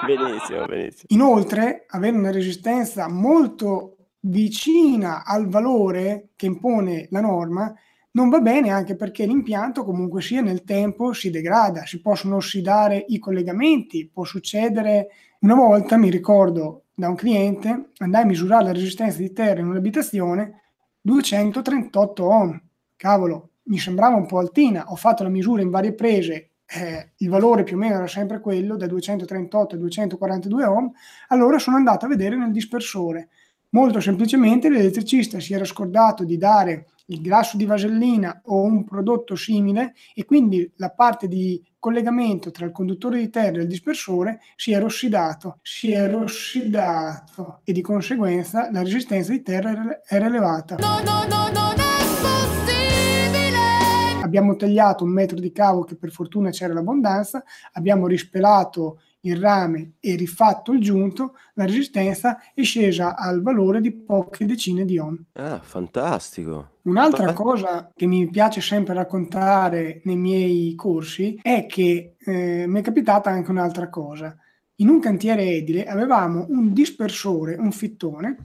benissimo, 0.06 0.64
benissimo. 0.64 1.04
Inoltre, 1.09 1.85
avere 1.87 2.16
una 2.16 2.30
resistenza 2.30 3.11
molto 3.11 3.97
vicina 4.21 5.23
al 5.23 5.49
valore 5.49 6.30
che 6.35 6.47
impone 6.47 7.09
la 7.11 7.21
norma 7.21 7.71
non 8.12 8.30
va 8.30 8.40
bene 8.40 8.71
anche 8.71 8.97
perché 8.97 9.26
l'impianto 9.26 9.85
comunque 9.85 10.23
sia 10.23 10.40
nel 10.40 10.64
tempo 10.64 11.12
si 11.12 11.28
degrada, 11.28 11.85
si 11.85 12.00
possono 12.00 12.37
ossidare 12.37 13.04
i 13.09 13.18
collegamenti, 13.18 14.09
può 14.11 14.25
succedere 14.25 15.09
una 15.44 15.54
volta, 15.54 15.98
mi 15.98 16.08
ricordo, 16.08 16.84
da 16.94 17.10
un 17.10 17.16
cliente, 17.16 17.90
andai 17.98 18.22
a 18.22 18.26
misurare 18.26 18.64
la 18.64 18.72
resistenza 18.72 19.18
di 19.18 19.30
terra 19.34 19.60
in 19.60 19.66
un'abitazione 19.66 20.62
238 21.02 22.24
ohm. 22.24 22.62
Cavolo, 22.96 23.50
mi 23.64 23.76
sembrava 23.76 24.16
un 24.16 24.24
po' 24.24 24.38
altina. 24.38 24.90
Ho 24.90 24.96
fatto 24.96 25.22
la 25.22 25.28
misura 25.28 25.60
in 25.60 25.68
varie 25.68 25.92
prese, 25.92 26.52
eh, 26.66 27.12
il 27.18 27.28
valore 27.28 27.62
più 27.62 27.76
o 27.76 27.78
meno 27.78 27.96
era 27.96 28.06
sempre 28.06 28.40
quello, 28.40 28.76
da 28.76 28.86
238 28.86 29.74
a 29.74 29.78
242 29.78 30.64
ohm. 30.64 30.90
Allora 31.28 31.58
sono 31.58 31.76
andato 31.76 32.06
a 32.06 32.08
vedere 32.08 32.36
nel 32.36 32.50
dispersore. 32.50 33.28
Molto 33.70 34.00
semplicemente 34.00 34.70
l'elettricista 34.70 35.40
si 35.40 35.52
era 35.52 35.66
scordato 35.66 36.24
di 36.24 36.38
dare 36.38 36.86
il 37.06 37.20
grasso 37.20 37.56
di 37.56 37.64
vasellina 37.66 38.40
o 38.44 38.62
un 38.62 38.84
prodotto 38.84 39.34
simile 39.37 39.94
e 40.14 40.25
quindi 40.25 40.73
la 40.76 40.90
parte 40.90 41.28
di 41.28 41.62
collegamento 41.78 42.50
tra 42.50 42.64
il 42.64 42.73
conduttore 42.73 43.18
di 43.18 43.28
terra 43.28 43.58
e 43.58 43.62
il 43.62 43.66
dispersore 43.66 44.40
si 44.56 44.73
era 44.73 44.87
ossidato, 44.87 45.58
si 45.61 45.92
era 45.92 46.16
ossidato 46.16 47.61
e 47.64 47.73
di 47.73 47.82
conseguenza 47.82 48.70
la 48.70 48.82
resistenza 48.82 49.32
di 49.32 49.42
terra 49.42 50.00
era 50.06 50.26
elevata. 50.26 50.76
No, 50.76 51.02
no, 51.02 51.26
no, 51.28 51.50
non 51.52 51.75
è 51.75 51.99
possibile! 52.23 54.23
Abbiamo 54.23 54.56
tagliato 54.56 55.04
un 55.04 55.11
metro 55.11 55.38
di 55.38 55.52
cavo 55.52 55.84
che 55.84 55.96
per 55.96 56.11
fortuna 56.11 56.49
c'era 56.50 56.73
l'abbondanza, 56.73 57.44
abbiamo 57.73 58.06
rispelato 58.06 59.00
il 59.24 59.36
rame 59.36 59.94
e 60.00 60.16
rifatto 60.16 60.72
il 60.72 60.80
giunto, 60.80 61.36
la 61.54 61.64
resistenza 61.64 62.38
è 62.54 62.62
scesa 62.62 63.16
al 63.16 63.42
valore 63.42 63.80
di 63.80 63.92
poche 63.92 64.46
decine 64.46 64.84
di 64.84 64.98
ohm. 64.98 65.24
Ah, 65.32 65.60
fantastico. 65.60 66.72
Un'altra 66.82 67.32
cosa 67.32 67.90
che 67.94 68.06
mi 68.06 68.28
piace 68.28 68.60
sempre 68.60 68.94
raccontare 68.94 70.00
nei 70.04 70.16
miei 70.16 70.74
corsi 70.74 71.38
è 71.40 71.66
che 71.66 72.16
eh, 72.18 72.64
mi 72.66 72.80
è 72.80 72.82
capitata 72.82 73.30
anche 73.30 73.50
un'altra 73.50 73.88
cosa. 73.88 74.36
In 74.76 74.88
un 74.88 75.00
cantiere 75.00 75.44
edile 75.44 75.84
avevamo 75.86 76.46
un 76.48 76.72
dispersore, 76.72 77.54
un 77.54 77.72
fittone 77.72 78.36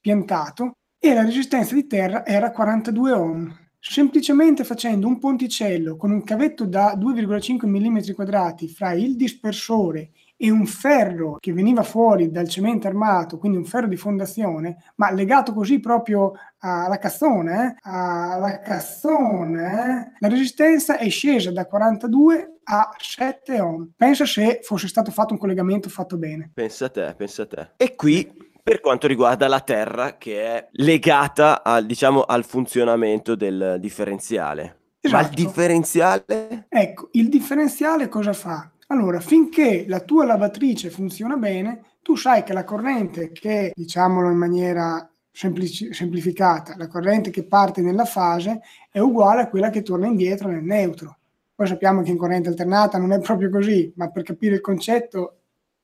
piantato 0.00 0.76
e 0.98 1.14
la 1.14 1.24
resistenza 1.24 1.74
di 1.74 1.86
terra 1.86 2.24
era 2.24 2.50
42 2.50 3.12
ohm. 3.12 3.56
Semplicemente 3.80 4.64
facendo 4.64 5.06
un 5.06 5.18
ponticello 5.18 5.96
con 5.96 6.10
un 6.10 6.24
cavetto 6.24 6.66
da 6.66 6.94
2,5 6.94 7.66
mm 7.66 8.12
quadrati 8.14 8.68
fra 8.68 8.92
il 8.92 9.16
dispersore 9.16 10.10
e 10.40 10.50
un 10.50 10.66
ferro 10.66 11.36
che 11.40 11.52
veniva 11.52 11.82
fuori 11.82 12.30
dal 12.30 12.48
cemento 12.48 12.86
armato, 12.86 13.38
quindi 13.38 13.58
un 13.58 13.64
ferro 13.64 13.88
di 13.88 13.96
fondazione, 13.96 14.76
ma 14.94 15.10
legato 15.10 15.52
così 15.52 15.80
proprio 15.80 16.32
alla 16.58 16.98
cassone, 16.98 17.66
eh? 17.66 17.74
alla 17.82 18.60
cassone, 18.60 19.64
eh? 19.64 20.16
la 20.20 20.28
resistenza 20.28 20.96
è 20.96 21.08
scesa 21.08 21.50
da 21.50 21.66
42 21.66 22.58
a 22.64 22.88
7 22.96 23.60
ohm. 23.60 23.90
Pensa 23.96 24.24
se 24.24 24.60
fosse 24.62 24.86
stato 24.86 25.10
fatto 25.10 25.32
un 25.32 25.40
collegamento 25.40 25.88
fatto 25.88 26.16
bene. 26.16 26.50
Pensa 26.54 26.84
a 26.84 26.90
te, 26.90 27.14
pensa 27.16 27.42
a 27.42 27.46
te. 27.46 27.70
E 27.76 27.96
qui 27.96 28.46
per 28.62 28.80
quanto 28.80 29.06
riguarda 29.06 29.48
la 29.48 29.60
terra 29.60 30.18
che 30.18 30.44
è 30.44 30.68
legata 30.72 31.64
al, 31.64 31.86
diciamo, 31.86 32.22
al 32.22 32.44
funzionamento 32.44 33.34
del 33.34 33.78
differenziale. 33.80 34.76
Esatto. 35.00 35.16
Ma 35.16 35.20
il 35.20 35.34
esatto. 35.34 35.42
differenziale? 35.42 36.66
Ecco, 36.68 37.08
il 37.12 37.28
differenziale 37.28 38.08
cosa 38.08 38.34
fa? 38.34 38.70
Allora, 38.90 39.20
finché 39.20 39.84
la 39.86 40.00
tua 40.00 40.24
lavatrice 40.24 40.88
funziona 40.88 41.36
bene, 41.36 41.82
tu 42.00 42.16
sai 42.16 42.42
che 42.42 42.54
la 42.54 42.64
corrente 42.64 43.32
che, 43.32 43.72
diciamolo 43.74 44.30
in 44.30 44.38
maniera 44.38 45.10
semplici- 45.30 45.92
semplificata, 45.92 46.74
la 46.76 46.86
corrente 46.86 47.28
che 47.28 47.44
parte 47.44 47.82
nella 47.82 48.06
fase 48.06 48.60
è 48.90 48.98
uguale 48.98 49.42
a 49.42 49.48
quella 49.48 49.68
che 49.68 49.82
torna 49.82 50.06
indietro 50.06 50.48
nel 50.48 50.62
neutro. 50.62 51.18
Poi 51.54 51.66
sappiamo 51.66 52.00
che 52.02 52.10
in 52.10 52.16
corrente 52.16 52.48
alternata 52.48 52.96
non 52.96 53.12
è 53.12 53.20
proprio 53.20 53.50
così, 53.50 53.92
ma 53.96 54.10
per 54.10 54.22
capire 54.22 54.54
il 54.54 54.62
concetto 54.62 55.40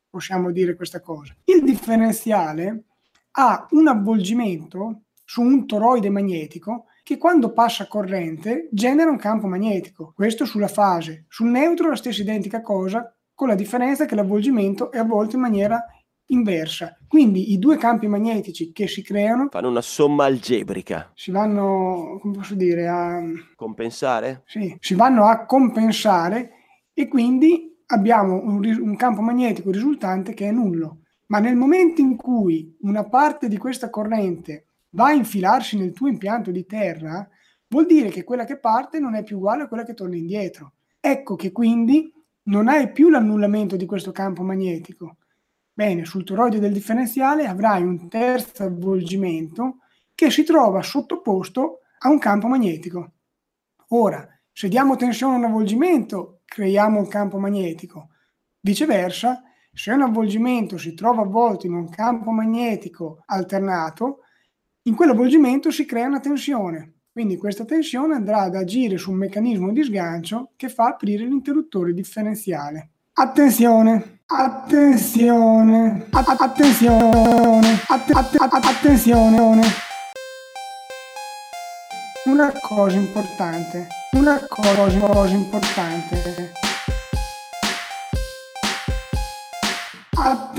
possiamo 0.08 0.50
dire 0.50 0.74
questa 0.74 1.00
cosa. 1.00 1.34
Il 1.44 1.62
differenziale 1.62 2.84
ha 3.32 3.66
un 3.72 3.86
avvolgimento 3.86 5.02
su 5.24 5.42
un 5.42 5.66
toroide 5.66 6.08
magnetico 6.08 6.86
che 7.04 7.18
quando 7.18 7.52
passa 7.52 7.86
corrente 7.86 8.68
genera 8.72 9.10
un 9.10 9.18
campo 9.18 9.46
magnetico. 9.46 10.12
Questo 10.16 10.46
sulla 10.46 10.68
fase. 10.68 11.26
Sul 11.28 11.50
neutro 11.50 11.90
la 11.90 11.96
stessa 11.96 12.22
identica 12.22 12.62
cosa, 12.62 13.14
con 13.34 13.46
la 13.48 13.54
differenza 13.54 14.06
che 14.06 14.14
l'avvolgimento 14.14 14.90
è 14.90 14.98
avvolto 14.98 15.36
in 15.36 15.42
maniera 15.42 15.84
inversa. 16.28 16.96
Quindi 17.06 17.52
i 17.52 17.58
due 17.58 17.76
campi 17.76 18.06
magnetici 18.06 18.72
che 18.72 18.88
si 18.88 19.02
creano 19.02 19.48
Fanno 19.50 19.68
una 19.68 19.82
somma 19.82 20.24
algebrica. 20.24 21.12
si 21.14 21.30
vanno, 21.30 22.18
come 22.22 22.38
posso 22.38 22.54
dire, 22.54 22.88
a, 22.88 23.20
Compensare? 23.54 24.42
sì, 24.46 24.74
si 24.80 24.94
vanno 24.94 25.26
a 25.26 25.44
compensare 25.44 26.52
e 26.94 27.06
quindi 27.06 27.82
abbiamo 27.88 28.40
un, 28.42 28.64
un 28.64 28.96
campo 28.96 29.20
magnetico 29.20 29.70
risultante 29.70 30.32
che 30.32 30.48
è 30.48 30.52
nullo. 30.52 31.00
Ma 31.26 31.38
nel 31.38 31.56
momento 31.56 32.00
in 32.00 32.16
cui 32.16 32.74
una 32.80 33.04
parte 33.04 33.48
di 33.48 33.58
questa 33.58 33.90
corrente 33.90 34.68
va 34.94 35.06
a 35.06 35.12
infilarsi 35.12 35.76
nel 35.76 35.92
tuo 35.92 36.08
impianto 36.08 36.50
di 36.50 36.64
terra, 36.64 37.28
vuol 37.68 37.86
dire 37.86 38.08
che 38.08 38.24
quella 38.24 38.44
che 38.44 38.58
parte 38.58 38.98
non 38.98 39.14
è 39.14 39.22
più 39.22 39.36
uguale 39.36 39.64
a 39.64 39.68
quella 39.68 39.84
che 39.84 39.94
torna 39.94 40.16
indietro. 40.16 40.74
Ecco 41.00 41.36
che 41.36 41.52
quindi 41.52 42.12
non 42.44 42.68
hai 42.68 42.90
più 42.90 43.08
l'annullamento 43.08 43.76
di 43.76 43.86
questo 43.86 44.12
campo 44.12 44.42
magnetico. 44.42 45.18
Bene, 45.72 46.04
sul 46.04 46.24
toroide 46.24 46.60
del 46.60 46.72
differenziale 46.72 47.46
avrai 47.46 47.82
un 47.82 48.08
terzo 48.08 48.62
avvolgimento 48.62 49.78
che 50.14 50.30
si 50.30 50.44
trova 50.44 50.82
sottoposto 50.82 51.80
a 51.98 52.08
un 52.08 52.18
campo 52.18 52.46
magnetico. 52.46 53.12
Ora, 53.88 54.26
se 54.52 54.68
diamo 54.68 54.94
tensione 54.94 55.34
a 55.34 55.38
un 55.38 55.44
avvolgimento, 55.44 56.42
creiamo 56.44 57.00
un 57.00 57.08
campo 57.08 57.38
magnetico. 57.38 58.10
Viceversa, 58.60 59.42
se 59.72 59.90
un 59.90 60.02
avvolgimento 60.02 60.78
si 60.78 60.94
trova 60.94 61.22
avvolto 61.22 61.66
in 61.66 61.74
un 61.74 61.88
campo 61.88 62.30
magnetico 62.30 63.22
alternato, 63.26 64.20
in 64.86 64.94
quell'avvolgimento 64.94 65.70
si 65.70 65.84
crea 65.86 66.06
una 66.06 66.20
tensione. 66.20 66.92
Quindi 67.12 67.36
questa 67.36 67.64
tensione 67.64 68.14
andrà 68.14 68.40
ad 68.42 68.56
agire 68.56 68.98
su 68.98 69.10
un 69.12 69.18
meccanismo 69.18 69.72
di 69.72 69.82
sgancio 69.84 70.50
che 70.56 70.68
fa 70.68 70.86
aprire 70.88 71.24
l'interruttore 71.24 71.94
differenziale. 71.94 72.90
Attenzione, 73.14 74.20
attenzione, 74.26 76.06
attenzione, 76.10 77.78
att- 77.86 78.10
att- 78.10 78.36
att- 78.36 78.64
attenzione. 78.64 79.62
Una 82.26 82.52
cosa 82.68 82.96
importante, 82.96 83.86
una 84.12 84.40
cosa 84.48 85.34
importante. 85.34 86.63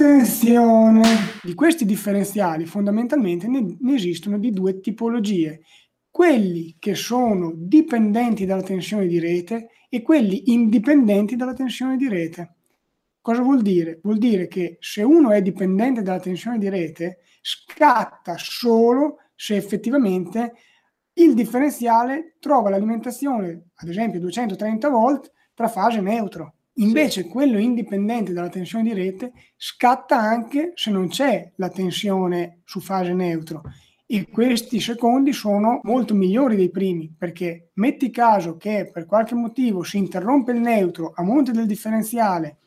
Attenzione! 0.05 1.01
Di 1.41 1.55
questi 1.55 1.83
differenziali 1.83 2.67
fondamentalmente 2.67 3.47
ne, 3.47 3.75
ne 3.79 3.95
esistono 3.95 4.37
di 4.37 4.51
due 4.51 4.79
tipologie. 4.79 5.61
Quelli 6.11 6.75
che 6.77 6.93
sono 6.93 7.51
dipendenti 7.55 8.45
dalla 8.45 8.61
tensione 8.61 9.07
di 9.07 9.17
rete 9.17 9.69
e 9.89 10.03
quelli 10.03 10.51
indipendenti 10.51 11.35
dalla 11.35 11.53
tensione 11.53 11.97
di 11.97 12.07
rete. 12.07 12.53
Cosa 13.19 13.41
vuol 13.41 13.63
dire? 13.63 13.99
Vuol 14.03 14.19
dire 14.19 14.47
che 14.47 14.77
se 14.79 15.01
uno 15.01 15.31
è 15.31 15.41
dipendente 15.41 16.03
dalla 16.03 16.19
tensione 16.19 16.59
di 16.59 16.69
rete, 16.69 17.21
scatta 17.41 18.35
solo 18.37 19.17
se 19.33 19.55
effettivamente 19.55 20.53
il 21.13 21.33
differenziale 21.33 22.35
trova 22.39 22.69
l'alimentazione, 22.69 23.69
ad 23.73 23.89
esempio 23.89 24.19
230 24.19 24.87
volt, 24.87 25.31
tra 25.55 25.67
fase 25.67 25.99
neutro. 25.99 26.53
Invece 26.77 27.27
quello 27.27 27.57
indipendente 27.57 28.33
dalla 28.33 28.49
tensione 28.49 28.83
di 28.83 28.93
rete 28.93 29.31
scatta 29.55 30.17
anche 30.17 30.73
se 30.75 30.91
non 30.91 31.07
c'è 31.07 31.53
la 31.55 31.69
tensione 31.69 32.61
su 32.65 32.81
fase 32.81 33.13
neutro 33.13 33.61
e 34.05 34.29
questi 34.29 34.79
secondi 34.79 35.31
sono 35.31 35.79
molto 35.83 36.13
migliori 36.13 36.55
dei 36.55 36.69
primi 36.69 37.13
perché 37.17 37.71
metti 37.75 38.11
caso 38.11 38.57
che 38.57 38.89
per 38.91 39.05
qualche 39.05 39.35
motivo 39.35 39.83
si 39.83 39.97
interrompe 39.97 40.51
il 40.51 40.59
neutro 40.59 41.13
a 41.15 41.23
monte 41.23 41.53
del 41.53 41.65
differenziale 41.65 42.57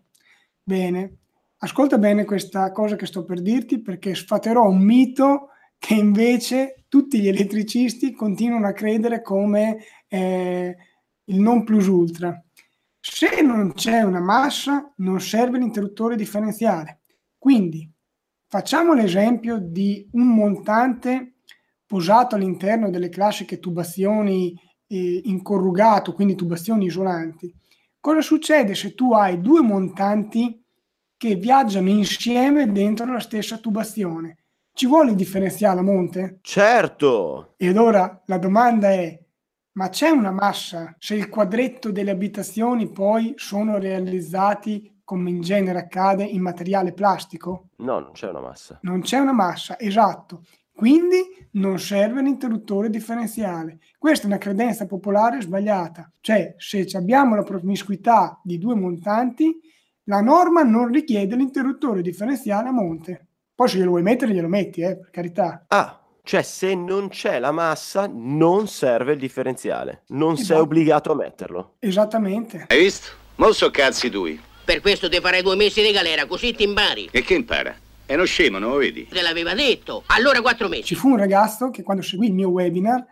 Bene, 0.62 1.18
ascolta 1.60 1.98
bene 1.98 2.26
questa 2.26 2.72
cosa 2.72 2.96
che 2.96 3.06
sto 3.06 3.24
per 3.24 3.42
dirti 3.42 3.82
perché 3.82 4.14
sfaterò 4.16 4.68
un 4.68 4.82
mito 4.82 5.50
che 5.78 5.94
invece 5.94 6.86
tutti 6.88 7.20
gli 7.20 7.28
elettricisti 7.28 8.12
continuano 8.14 8.68
a 8.68 8.74
credere 8.74 9.22
come 9.22 9.78
eh, 10.08 10.76
il 11.26 11.40
non 11.40 11.64
plus 11.64 11.88
ultra. 11.88 12.42
Se 13.00 13.42
non 13.42 13.74
c'è 13.74 14.02
una 14.02 14.20
massa, 14.20 14.92
non 14.98 15.22
serve 15.22 15.60
l'interruttore 15.60 16.16
differenziale. 16.16 17.02
Quindi 17.38 17.90
facciamo 18.48 18.94
l'esempio 18.94 19.60
di 19.60 20.08
un 20.14 20.28
montante 20.28 21.36
posato 21.86 22.36
all'interno 22.36 22.90
delle 22.90 23.10
classiche 23.10 23.60
tubazioni 23.60 24.54
eh, 24.88 25.22
in 25.24 25.42
corrugato, 25.42 26.14
quindi 26.14 26.36
tubazioni 26.36 26.86
isolanti. 26.86 27.54
Cosa 28.00 28.22
succede 28.22 28.76
se 28.76 28.94
tu 28.94 29.14
hai 29.14 29.40
due 29.40 29.62
montanti 29.62 30.62
che 31.18 31.36
viaggiano 31.36 31.90
insieme 31.90 32.72
dentro 32.72 33.12
la 33.12 33.20
stessa 33.20 33.58
tubazione? 33.58 34.38
Ci 34.72 34.86
vuole 34.86 35.10
il 35.12 35.16
differenziale 35.18 35.80
a 35.80 35.84
monte? 35.84 36.38
Certo! 36.42 37.56
Ed 37.58 37.78
ora 37.78 38.22
la 38.26 38.38
domanda 38.38 38.92
è, 38.92 39.20
Ma 39.74 39.90
c'è 39.90 40.10
una 40.10 40.32
massa? 40.32 40.96
Se 41.00 41.16
il 41.16 41.30
quadretto 41.30 41.92
delle 41.92 42.12
abitazioni 42.12 42.90
poi 42.92 43.34
sono 43.38 43.78
realizzati, 43.78 45.02
come 45.04 45.30
in 45.30 45.42
genere 45.42 45.80
accade, 45.80 46.24
in 46.24 46.42
materiale 46.42 46.94
plastico? 46.94 47.70
No, 47.78 48.00
non 48.00 48.12
c'è 48.12 48.30
una 48.30 48.42
massa. 48.42 48.80
Non 48.82 49.02
c'è 49.02 49.18
una 49.20 49.34
massa, 49.34 49.80
esatto. 49.80 50.44
Quindi 50.74 51.18
non 51.54 51.80
serve 51.80 52.22
l'interruttore 52.22 52.90
differenziale. 52.90 53.80
Questa 53.98 54.26
è 54.26 54.28
una 54.28 54.38
credenza 54.38 54.86
popolare 54.86 55.42
sbagliata. 55.42 56.12
Cioè, 56.22 56.54
se 56.58 56.88
abbiamo 56.94 57.36
la 57.36 57.44
promiscuità 57.44 58.40
di 58.44 58.60
due 58.60 58.76
montanti, 58.76 59.60
la 60.10 60.22
norma 60.22 60.64
non 60.64 60.90
richiede 60.92 61.36
l'interruttore 61.36 62.02
differenziale 62.02 62.70
a 62.70 62.72
monte. 62.72 63.28
Poi 63.54 63.68
se 63.68 63.78
glielo 63.78 63.90
vuoi 63.92 64.04
mettere, 64.04 64.34
glielo 64.34 64.48
metti, 64.48 64.82
eh, 64.82 64.98
per 64.98 65.10
carità. 65.10 65.66
Ah, 65.68 66.02
cioè 66.24 66.42
se 66.44 66.76
non 66.76 67.10
c'è 67.10 67.40
la 67.40 67.52
massa 67.52 68.10
non 68.12 68.68
serve 68.68 69.14
il 69.14 69.20
differenziale. 69.20 70.04
Non 70.10 70.34
Esatto. 70.34 70.46
sei 70.48 70.58
obbligato 70.60 71.12
a 71.12 71.16
metterlo. 71.16 71.76
Esattamente. 71.80 72.66
Hai 72.68 72.80
visto? 72.80 73.12
Mo 73.36 73.52
so 73.52 73.70
cazzi 73.70 74.10
tui. 74.10 74.40
Per 74.64 74.80
questo 74.82 75.10
ti 75.10 75.20
farei 75.20 75.42
due 75.42 75.56
mesi 75.56 75.82
di 75.82 75.92
galera, 75.92 76.26
così 76.26 76.54
ti 76.54 76.64
impari. 76.64 77.10
E 77.12 77.22
che 77.22 77.34
impara? 77.34 77.76
È 78.06 78.14
uno 78.14 78.26
scemo, 78.26 78.60
non 78.60 78.72
lo 78.72 78.78
vedi? 78.78 79.08
Te 79.08 79.22
l'aveva 79.22 79.54
detto. 79.54 80.04
Allora 80.08 80.42
quattro 80.42 80.70
mesi. 80.70 80.84
Ci 80.84 80.96
fu 80.96 81.10
un 81.10 81.18
ragazzo 81.18 81.70
che 81.70 81.84
quando 81.84 82.04
seguì 82.04 82.28
il 82.28 82.34
mio 82.34 82.50
webinar, 82.50 83.06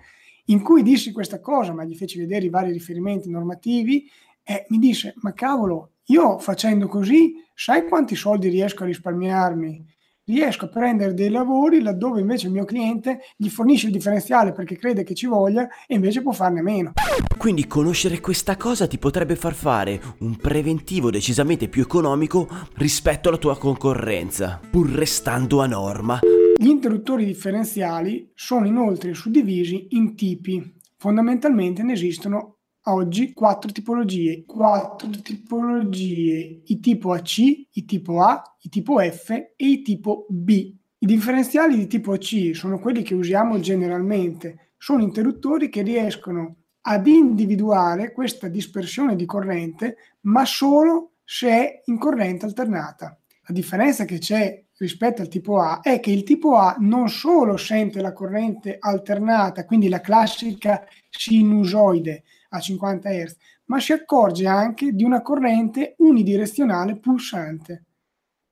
in 0.46 0.62
cui 0.62 0.84
dissi 0.84 1.12
questa 1.12 1.42
cosa, 1.42 1.74
ma 1.74 1.84
gli 1.84 1.96
feci 1.96 2.20
vedere 2.20 2.46
i 2.46 2.50
vari 2.50 2.72
riferimenti 2.72 3.30
normativi, 3.30 4.10
e 4.44 4.66
mi 4.70 4.78
disse, 4.78 5.14
ma 5.18 5.34
cavolo, 5.34 5.92
io 6.08 6.38
facendo 6.38 6.88
così, 6.88 7.34
sai 7.56 7.88
quanti 7.88 8.16
soldi 8.16 8.50
riesco 8.50 8.84
a 8.84 8.86
risparmiarmi? 8.86 9.94
Riesco 10.28 10.66
a 10.66 10.70
prendere 10.70 11.14
dei 11.14 11.30
lavori 11.30 11.82
laddove 11.82 12.20
invece 12.20 12.48
il 12.48 12.54
mio 12.54 12.66
cliente 12.66 13.20
gli 13.36 13.48
fornisce 13.48 13.88
il 13.88 13.92
differenziale 13.92 14.52
perché 14.52 14.76
crede 14.76 15.04
che 15.04 15.16
ci 15.16 15.26
voglia 15.26 15.68
e 15.88 15.96
invece 15.96 16.22
può 16.22 16.32
farne 16.32 16.62
meno. 16.62 16.94
Quindi 17.38 17.66
conoscere 17.66 18.20
questa 18.20 18.56
cosa 18.56 18.88
ti 18.88 19.00
potrebbe 19.00 19.36
far 19.36 19.54
fare 19.54 20.00
un 20.20 20.36
preventivo 20.36 21.10
decisamente 21.10 21.70
più 21.70 21.82
economico 21.82 22.48
rispetto 22.76 23.30
alla 23.30 23.38
tua 23.38 23.58
concorrenza, 23.58 24.60
pur 24.70 24.90
restando 24.90 25.62
a 25.62 25.68
norma. 25.68 26.20
Gli 26.58 26.68
interruttori 26.68 27.26
differenziali 27.26 28.32
sono 28.36 28.68
inoltre 28.68 29.14
suddivisi 29.16 29.88
in 29.92 30.16
tipi. 30.16 30.74
Fondamentalmente 30.98 31.84
ne 31.84 31.94
esistono 31.94 32.55
oggi 32.86 33.34
quattro 33.34 33.72
tipologie. 33.72 34.44
Quattro 34.46 35.10
tipologie, 35.22 36.62
i 36.66 36.80
tipo 36.80 37.14
AC, 37.14 37.38
i 37.72 37.86
tipo 37.86 38.22
A, 38.22 38.42
i 38.62 38.70
tipo 38.70 39.00
F 39.00 39.30
e 39.30 39.54
i 39.58 39.82
tipo 39.82 40.26
B. 40.30 40.74
I 40.98 41.06
differenziali 41.06 41.78
di 41.78 41.88
tipo 41.88 42.14
AC 42.14 42.52
sono 42.54 42.80
quelli 42.80 43.04
che 43.04 43.14
usiamo 43.14 43.60
generalmente. 43.60 44.72
Sono 44.78 45.02
interruttori 45.02 45.70
che 45.70 45.82
riescono 45.82 46.56
ad 46.82 47.08
individuare 47.08 48.12
questa 48.12 48.48
dispersione 48.48 49.16
di 49.16 49.26
corrente, 49.26 49.98
ma 50.22 50.46
solo 50.46 51.14
se 51.24 51.50
è 51.50 51.82
in 51.86 51.98
corrente 51.98 52.46
alternata. 52.46 53.18
La 53.48 53.54
differenza 53.54 54.06
che 54.06 54.20
c'è 54.20 54.64
rispetto 54.78 55.22
al 55.22 55.28
tipo 55.28 55.60
A 55.60 55.80
è 55.82 56.00
che 56.00 56.12
il 56.12 56.24
tipo 56.24 56.58
A 56.58 56.76
non 56.80 57.10
solo 57.10 57.58
sente 57.58 58.02
la 58.02 58.14
corrente 58.14 58.78
alternata, 58.80 59.66
quindi 59.66 59.90
la 59.90 60.02
classica 60.02 60.86
sinusoide 61.10 62.24
a 62.56 62.60
50 62.60 63.10
Hz, 63.10 63.36
ma 63.66 63.80
si 63.80 63.94
accorge 63.94 64.48
anche 64.48 64.94
di 64.94 65.04
una 65.04 65.22
corrente 65.22 65.96
unidirezionale 66.00 66.98
pulsante 66.98 67.84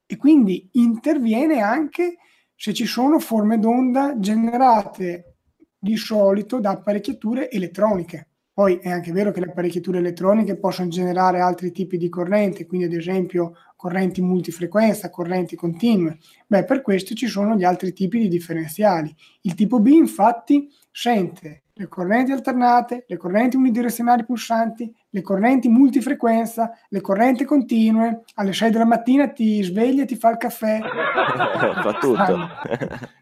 e 0.05 0.17
quindi 0.17 0.69
interviene 0.73 1.61
anche 1.61 2.17
se 2.55 2.73
ci 2.73 2.85
sono 2.85 3.19
forme 3.19 3.59
d'onda 3.59 4.19
generate 4.19 5.37
di 5.77 5.95
solito 5.97 6.59
da 6.59 6.71
apparecchiature 6.71 7.49
elettroniche. 7.49 8.27
Poi 8.53 8.77
è 8.77 8.89
anche 8.89 9.11
vero 9.11 9.31
che 9.31 9.39
le 9.39 9.47
apparecchiature 9.47 9.97
elettroniche 9.97 10.57
possono 10.57 10.87
generare 10.87 11.39
altri 11.39 11.71
tipi 11.71 11.97
di 11.97 12.07
corrente, 12.07 12.67
quindi 12.67 12.85
ad 12.85 12.93
esempio 12.93 13.53
correnti 13.75 14.21
multifrequenza, 14.21 15.09
correnti 15.09 15.55
continue. 15.55 16.19
Beh, 16.45 16.63
per 16.63 16.81
questo 16.83 17.15
ci 17.15 17.25
sono 17.25 17.55
gli 17.55 17.63
altri 17.63 17.91
tipi 17.93 18.19
di 18.19 18.27
differenziali. 18.27 19.13
Il 19.41 19.55
tipo 19.55 19.79
B 19.79 19.87
infatti 19.87 20.69
sente 20.91 21.62
le 21.75 21.87
correnti 21.87 22.31
alternate, 22.31 23.05
le 23.07 23.17
correnti 23.17 23.55
unidirezionali 23.55 24.25
pulsanti, 24.25 24.93
le 25.09 25.21
correnti 25.21 25.69
multifrequenza, 25.69 26.71
le 26.89 27.01
correnti 27.01 27.45
continue. 27.45 28.21
Alle 28.35 28.53
6 28.53 28.69
della 28.69 28.85
mattina 28.85 29.29
ti 29.29 29.61
sveglia 29.63 30.03
e 30.03 30.05
ti 30.05 30.15
fa 30.15 30.29
il 30.29 30.37
caffè. 30.37 30.79
Fa 31.83 31.93
tutto. 31.99 32.47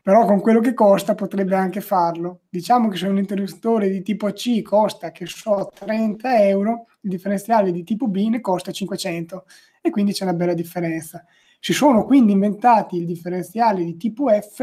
Però 0.03 0.25
con 0.25 0.41
quello 0.41 0.59
che 0.59 0.73
costa 0.73 1.15
potrebbe 1.15 1.55
anche 1.55 1.79
farlo. 1.79 2.41
Diciamo 2.49 2.89
che 2.89 2.97
se 2.97 3.07
un 3.07 3.17
interruttore 3.17 3.89
di 3.89 4.01
tipo 4.01 4.29
C 4.31 4.61
costa, 4.61 5.11
che 5.11 5.25
so, 5.25 5.71
30 5.73 6.43
euro, 6.43 6.87
il 7.01 7.09
differenziale 7.09 7.71
di 7.71 7.83
tipo 7.83 8.07
B 8.07 8.27
ne 8.27 8.41
costa 8.41 8.71
500 8.71 9.45
e 9.81 9.89
quindi 9.89 10.11
c'è 10.11 10.23
una 10.23 10.33
bella 10.33 10.53
differenza. 10.53 11.23
Si 11.59 11.71
sono 11.71 12.03
quindi 12.03 12.33
inventati 12.33 12.97
il 12.97 13.05
differenziale 13.05 13.83
di 13.85 13.95
tipo 13.95 14.27
F, 14.29 14.57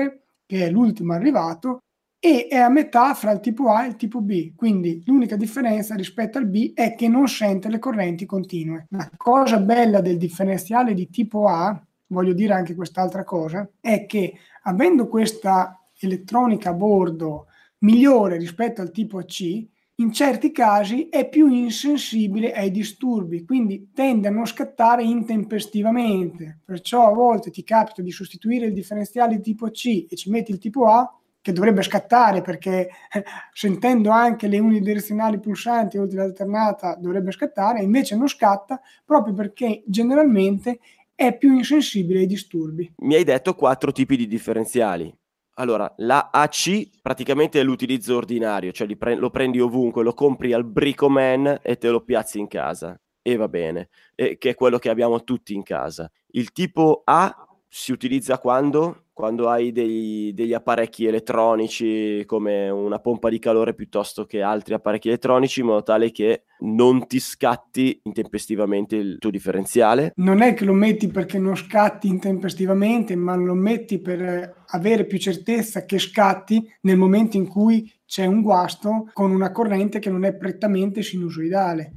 che 0.45 0.67
è 0.67 0.71
l'ultimo 0.71 1.15
arrivato, 1.15 1.85
e 2.21 2.47
è 2.49 2.57
a 2.57 2.69
metà 2.69 3.15
fra 3.15 3.31
il 3.31 3.41
tipo 3.41 3.71
A 3.71 3.85
e 3.85 3.89
il 3.89 3.97
tipo 3.97 4.21
B. 4.21 4.55
Quindi 4.55 5.03
l'unica 5.07 5.37
differenza 5.37 5.95
rispetto 5.95 6.39
al 6.39 6.47
B 6.47 6.73
è 6.75 6.95
che 6.95 7.09
non 7.09 7.29
sente 7.29 7.69
le 7.69 7.79
correnti 7.79 8.27
continue. 8.27 8.87
La 8.91 9.11
cosa 9.17 9.59
bella 9.59 10.01
del 10.01 10.19
differenziale 10.19 10.95
di 10.95 11.09
tipo 11.11 11.47
A, 11.47 11.81
voglio 12.09 12.33
dire 12.33 12.55
anche 12.55 12.75
quest'altra 12.75 13.25
cosa, 13.25 13.69
è 13.81 14.07
che 14.07 14.35
avendo 14.63 15.07
questa 15.07 15.81
elettronica 15.99 16.71
a 16.71 16.75
bordo 16.75 17.47
migliore 17.79 18.37
rispetto 18.37 18.81
al 18.81 18.91
tipo 18.91 19.19
C, 19.25 19.67
in 20.01 20.13
certi 20.13 20.53
casi 20.53 21.09
è 21.09 21.29
più 21.29 21.49
insensibile 21.49 22.53
ai 22.53 22.71
disturbi, 22.71 23.45
quindi 23.45 23.91
tende 23.93 24.29
a 24.29 24.31
non 24.31 24.47
scattare 24.47 25.03
intempestivamente. 25.03 26.61
Perciò 26.65 27.09
a 27.09 27.13
volte 27.13 27.51
ti 27.51 27.65
capita 27.65 28.01
di 28.01 28.13
sostituire 28.13 28.67
il 28.67 28.73
differenziale 28.73 29.37
di 29.37 29.43
tipo 29.43 29.69
C 29.71 30.07
e 30.09 30.15
ci 30.15 30.31
metti 30.31 30.53
il 30.53 30.59
tipo 30.59 30.87
A, 30.87 31.18
che 31.49 31.55
dovrebbe 31.55 31.81
scattare 31.81 32.43
perché 32.43 32.91
sentendo 33.53 34.11
anche 34.11 34.49
le 34.49 34.59
unidirezionali 34.59 35.41
pulsanti 35.41 35.97
oltre 35.97 36.21
all'alternata 36.21 36.95
dovrebbe 36.97 37.31
scattare, 37.31 37.83
invece 37.83 38.17
non 38.17 38.29
scatta 38.29 38.79
proprio 39.05 39.33
perché 39.33 39.83
generalmente 39.87 40.79
è 41.15 41.37
più 41.37 41.55
insensibile 41.55 42.21
ai 42.21 42.27
disturbi. 42.27 42.93
Mi 42.99 43.15
hai 43.15 43.25
detto 43.25 43.55
quattro 43.55 43.93
tipi 43.93 44.17
di 44.17 44.27
differenziali. 44.27 45.13
Allora, 45.55 45.93
la 45.97 46.29
AC 46.31 47.01
praticamente 47.03 47.59
è 47.59 47.65
l'utilizzo 47.65 48.15
ordinario, 48.15 48.71
cioè 48.71 48.95
pre- 48.95 49.17
lo 49.17 49.31
prendi 49.31 49.59
ovunque, 49.59 50.05
lo 50.05 50.13
compri 50.13 50.53
al 50.53 50.65
Bricoman 50.65 51.61
e 51.63 51.77
te 51.79 51.89
lo 51.89 52.05
piazzi 52.05 52.39
in 52.39 52.47
casa. 52.47 53.01
E 53.21 53.37
va 53.37 53.49
bene, 53.49 53.89
e 54.15 54.39
che 54.39 54.51
è 54.51 54.55
quello 54.55 54.79
che 54.79 54.91
abbiamo 54.91 55.25
tutti 55.25 55.55
in 55.55 55.63
casa. 55.63 56.09
Il 56.29 56.53
tipo 56.53 57.03
A 57.05 57.48
si 57.69 57.93
utilizza 57.93 58.39
quando? 58.39 59.05
Quando 59.13 59.49
hai 59.49 59.73
dei- 59.73 60.33
degli 60.33 60.55
apparecchi 60.55 61.05
elettronici 61.05 62.25
come 62.25 62.71
una 62.71 62.99
pompa 63.01 63.29
di 63.29 63.39
calore 63.39 63.75
piuttosto 63.75 64.25
che 64.25 64.43
altri 64.43 64.75
apparecchi 64.75 65.09
elettronici 65.09 65.61
in 65.61 65.67
modo 65.67 65.83
tale 65.83 66.11
che 66.11 66.45
non 66.61 67.07
ti 67.07 67.19
scatti 67.19 68.01
intempestivamente 68.05 68.97
il 68.97 69.19
tuo 69.19 69.31
differenziale. 69.31 70.13
Non 70.17 70.41
è 70.41 70.55
che 70.55 70.65
lo 70.65 70.73
metti 70.73 71.09
perché 71.09 71.39
non 71.39 71.57
scatti 71.57 72.09
intempestivamente, 72.09 73.17
ma 73.17 73.35
lo 73.35 73.55
metti 73.55 74.01
per 74.01 74.65
avere 74.69 75.05
più 75.05 75.19
certezza 75.19 75.85
che 75.85 75.99
scatti 75.99 76.67
nel 76.83 76.97
momento 76.97 77.37
in 77.37 77.49
cui 77.49 77.93
c'è 78.07 78.25
un 78.25 78.41
guasto 78.41 79.11
con 79.13 79.33
una 79.33 79.53
corrente 79.53 79.99
che 79.99 80.11
non 80.11 80.25
è 80.25 80.35
prettamente 80.35 81.03
sinusoidale. 81.03 81.93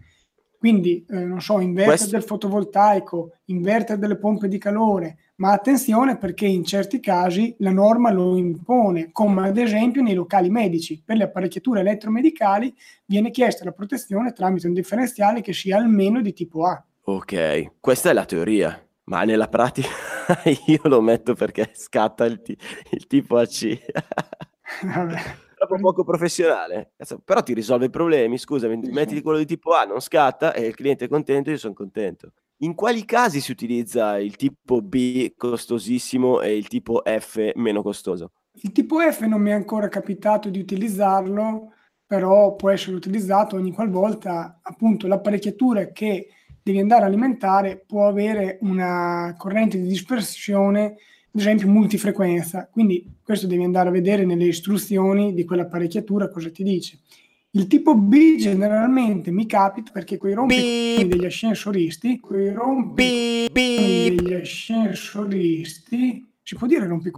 Quindi, 0.62 1.04
eh, 1.10 1.26
non 1.26 1.42
so, 1.42 1.60
inverter 1.60 1.96
Questo- 1.96 2.12
del 2.12 2.22
fotovoltaico, 2.22 3.32
inverter 3.46 3.98
delle 3.98 4.16
pompe 4.16 4.48
di 4.48 4.60
calore, 4.60 5.18
ma 5.38 5.54
attenzione 5.54 6.20
perché 6.20 6.46
in 6.46 6.64
certi 6.64 7.00
casi 7.00 7.56
la 7.60 7.72
norma 7.72 8.12
lo 8.12 8.38
impone, 8.38 9.10
come 9.12 9.48
ad 9.48 9.58
esempio 9.58 10.04
nei 10.04 10.14
locali 10.14 10.52
medici. 10.52 11.02
Per 11.04 11.18
le 11.18 11.24
apparecchiature 11.24 11.80
elettromedicali 11.80 12.72
viene 13.06 13.32
chiesta 13.32 13.66
la 13.66 13.72
protezione 13.72 14.34
tramite 14.34 14.68
un 14.68 14.74
differenziale 14.74 15.42
che 15.42 15.52
sia 15.52 15.78
almeno 15.78 16.22
di 16.22 16.32
tipo 16.32 16.68
A. 16.68 16.86
Ok, 17.06 17.72
questa 17.80 18.12
è 18.12 18.14
la 18.14 18.26
teoria, 18.26 18.80
ma 19.06 19.24
nella 19.24 19.48
pratica 19.48 19.88
io 20.68 20.82
lo 20.84 21.02
metto 21.02 21.34
perché 21.34 21.72
scatta 21.74 22.24
il, 22.26 22.40
ti- 22.44 22.56
il 22.92 23.08
tipo 23.08 23.38
AC. 23.38 23.80
Vabbè. 24.86 25.20
Troppo 25.62 25.80
poco 25.80 26.04
professionale. 26.04 26.94
Cazzo, 26.98 27.22
Però 27.24 27.44
ti 27.44 27.54
risolve 27.54 27.86
i 27.86 27.90
problemi, 27.92 28.40
scusami, 28.40 28.80
metti 28.90 29.22
quello 29.22 29.38
di 29.38 29.46
tipo 29.46 29.74
A, 29.74 29.84
non 29.84 30.00
scatta 30.00 30.54
e 30.54 30.66
il 30.66 30.74
cliente 30.74 31.06
è 31.06 31.08
contento 31.08 31.52
io 31.52 31.58
sono 31.58 31.76
contento. 31.76 32.34
In 32.64 32.74
quali 32.74 33.06
casi 33.06 33.42
si 33.42 33.52
utilizza 33.52 34.18
il 34.18 34.38
tipo 34.38 34.82
B 34.82 35.34
costosissimo 35.36 36.42
e 36.42 36.58
il 36.58 36.68
tipo 36.68 37.04
F 37.06 37.52
meno 37.54 37.84
costoso? 37.84 38.32
Il 38.54 38.72
tipo 38.72 39.00
F 39.00 39.22
non 39.22 39.40
mi 39.40 39.52
è 39.52 39.54
ancora 39.54 39.88
capitato 39.88 40.50
di 40.50 40.58
utilizzarlo, 40.58 41.74
però 42.08 42.56
può 42.56 42.72
essere 42.72 42.96
utilizzato 42.96 43.56
ogni 43.56 43.72
qualvolta 43.72 44.62
appunto 44.64 45.06
l'apparecchiatura 45.06 45.92
che 45.92 46.30
devi 46.64 46.80
andare 46.80 47.04
a 47.04 47.06
alimentare 47.06 47.84
può 47.86 48.08
avere 48.08 48.58
una 48.62 49.36
corrente 49.38 49.80
di 49.80 49.88
dispersione, 49.88 50.96
ad 51.34 51.40
esempio 51.40 51.68
multifrequenza. 51.68 52.68
Quindi 52.72 53.10
questo 53.24 53.48
devi 53.48 53.64
andare 53.64 53.90
a 53.90 53.92
vedere 53.92 54.26
nelle 54.26 54.46
istruzioni 54.46 55.34
di 55.34 55.46
quell'apparecchiatura 55.46 56.30
cosa 56.30 56.50
ti 56.50 56.64
dice. 56.64 57.00
Il 57.54 57.68
tipo 57.68 57.96
B 57.96 58.38
generalmente 58.38 59.30
mi 59.30 59.46
capita 59.46 59.92
perché 59.92 60.18
quei 60.18 60.34
rompi 60.34 61.06
degli 61.06 61.26
ascensoristi, 61.26 62.20
quei 62.20 62.54
rompi 62.54 63.50
degli 63.52 64.34
ascensoristi, 64.34 66.26
si 66.42 66.56
può 66.56 66.66
dire 66.66 66.88
rompi 66.88 67.12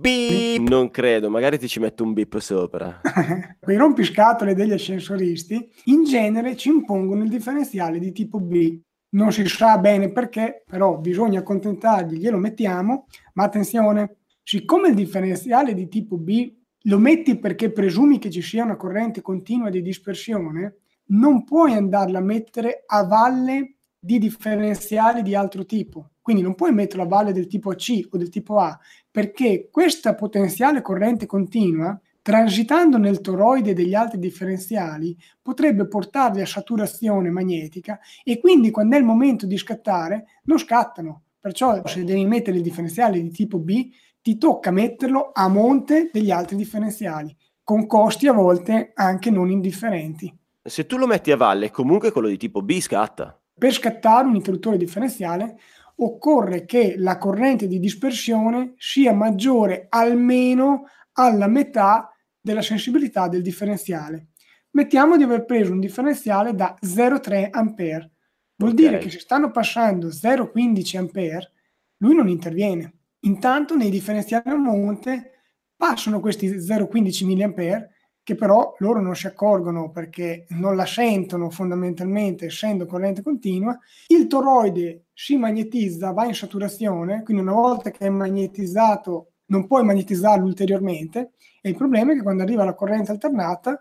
Non 0.59 0.89
credo, 0.89 1.29
magari 1.29 1.59
ti 1.59 1.67
ci 1.67 1.79
metto 1.79 2.03
un 2.03 2.13
bip 2.13 2.39
sopra. 2.39 2.99
quei 3.59 3.77
rompiscatole 3.77 4.55
degli 4.55 4.71
ascensoristi 4.71 5.69
in 5.85 6.03
genere 6.03 6.57
ci 6.57 6.69
impongono 6.69 7.23
il 7.23 7.29
differenziale 7.29 7.99
di 7.99 8.11
tipo 8.11 8.39
B. 8.39 8.79
Non 9.13 9.31
si 9.31 9.45
sa 9.47 9.77
bene 9.77 10.11
perché, 10.11 10.63
però 10.65 10.97
bisogna 10.97 11.39
accontentargli, 11.39 12.17
glielo 12.17 12.37
mettiamo, 12.37 13.05
ma 13.33 13.43
attenzione, 13.43 14.17
siccome 14.41 14.89
il 14.89 14.95
differenziale 14.95 15.73
di 15.73 15.87
tipo 15.87 16.17
B 16.17 16.51
lo 16.85 16.99
metti 16.99 17.37
perché 17.37 17.71
presumi 17.71 18.17
che 18.17 18.29
ci 18.29 18.41
sia 18.41 18.63
una 18.63 18.75
corrente 18.75 19.21
continua 19.21 19.69
di 19.69 19.81
dispersione, 19.81 20.77
non 21.07 21.43
puoi 21.43 21.73
andarla 21.73 22.17
a 22.17 22.23
mettere 22.23 22.83
a 22.85 23.05
valle 23.05 23.75
di 23.99 24.17
differenziali 24.17 25.21
di 25.21 25.35
altro 25.35 25.65
tipo. 25.65 26.09
Quindi 26.21 26.41
non 26.41 26.55
puoi 26.55 26.73
metterlo 26.73 27.03
a 27.03 27.07
valle 27.07 27.33
del 27.33 27.47
tipo 27.47 27.71
C 27.71 28.07
o 28.09 28.17
del 28.17 28.29
tipo 28.29 28.57
A, 28.57 28.77
perché 29.11 29.69
questa 29.71 30.15
potenziale 30.15 30.81
corrente 30.81 31.25
continua, 31.25 31.99
transitando 32.23 32.97
nel 32.97 33.19
toroide 33.19 33.73
degli 33.73 33.93
altri 33.93 34.17
differenziali, 34.17 35.15
potrebbe 35.41 35.85
portarli 35.85 36.41
a 36.41 36.45
saturazione 36.45 37.29
magnetica 37.29 37.99
e 38.23 38.39
quindi 38.39 38.71
quando 38.71 38.95
è 38.95 38.99
il 38.99 39.05
momento 39.05 39.45
di 39.45 39.57
scattare, 39.57 40.39
non 40.45 40.57
scattano. 40.57 41.23
Perciò 41.39 41.85
se 41.85 42.05
devi 42.05 42.25
mettere 42.25 42.55
il 42.55 42.63
differenziale 42.63 43.21
di 43.21 43.29
tipo 43.29 43.59
B, 43.59 43.89
ti 44.21 44.37
tocca 44.37 44.71
metterlo 44.71 45.31
a 45.33 45.49
monte 45.49 46.09
degli 46.13 46.31
altri 46.31 46.55
differenziali, 46.55 47.35
con 47.61 47.85
costi 47.85 48.27
a 48.27 48.31
volte 48.31 48.93
anche 48.95 49.29
non 49.29 49.51
indifferenti. 49.51 50.33
Se 50.63 50.85
tu 50.85 50.95
lo 50.95 51.05
metti 51.05 51.29
a 51.29 51.35
valle, 51.35 51.71
comunque 51.71 52.13
quello 52.13 52.29
di 52.29 52.37
tipo 52.37 52.61
B 52.61 52.79
scatta. 52.79 53.37
Per 53.53 53.73
scattare 53.73 54.27
un 54.27 54.35
interruttore 54.35 54.77
differenziale 54.77 55.57
occorre 55.97 56.63
che 56.63 56.95
la 56.97 57.17
corrente 57.17 57.67
di 57.67 57.79
dispersione 57.79 58.75
sia 58.77 59.13
maggiore 59.13 59.87
almeno 59.89 60.85
alla 61.13 61.47
metà 61.47 62.12
della 62.43 62.61
sensibilità 62.61 63.29
del 63.29 63.41
differenziale. 63.41 64.27
Mettiamo 64.71 65.15
di 65.15 65.23
aver 65.23 65.45
preso 65.45 65.71
un 65.71 65.79
differenziale 65.79 66.53
da 66.53 66.75
0,3 66.83 67.47
A. 67.49 67.63
Vuol 67.63 68.71
okay. 68.71 68.73
dire 68.73 68.97
che 68.97 69.09
se 69.09 69.19
stanno 69.19 69.49
passando 69.49 70.07
0,15 70.07 70.97
A, 70.97 71.51
lui 71.97 72.15
non 72.15 72.27
interviene. 72.27 72.93
Intanto 73.21 73.77
nei 73.77 73.89
differenziali 73.89 74.49
a 74.49 74.55
monte 74.55 75.31
passano 75.75 76.19
questi 76.19 76.49
0,15 76.49 77.25
mA 77.25 77.87
che 78.23 78.35
però 78.35 78.73
loro 78.79 79.01
non 79.01 79.15
si 79.15 79.27
accorgono 79.27 79.89
perché 79.91 80.45
non 80.49 80.75
la 80.75 80.85
sentono 80.85 81.49
fondamentalmente 81.49 82.45
essendo 82.45 82.85
corrente 82.85 83.21
continua, 83.21 83.77
il 84.07 84.27
toroide 84.27 85.07
si 85.13 85.35
magnetizza, 85.35 86.11
va 86.11 86.25
in 86.25 86.33
saturazione, 86.33 87.23
quindi 87.23 87.43
una 87.43 87.53
volta 87.53 87.91
che 87.91 88.05
è 88.05 88.09
magnetizzato 88.09 89.33
non 89.47 89.67
puoi 89.67 89.83
magnetizzarlo 89.83 90.45
ulteriormente 90.45 91.33
e 91.65 91.69
il 91.69 91.77
problema 91.77 92.11
è 92.11 92.15
che 92.15 92.21
quando 92.21 92.43
arriva 92.43 92.65
la 92.65 92.73
corrente 92.73 93.11
alternata 93.11 93.79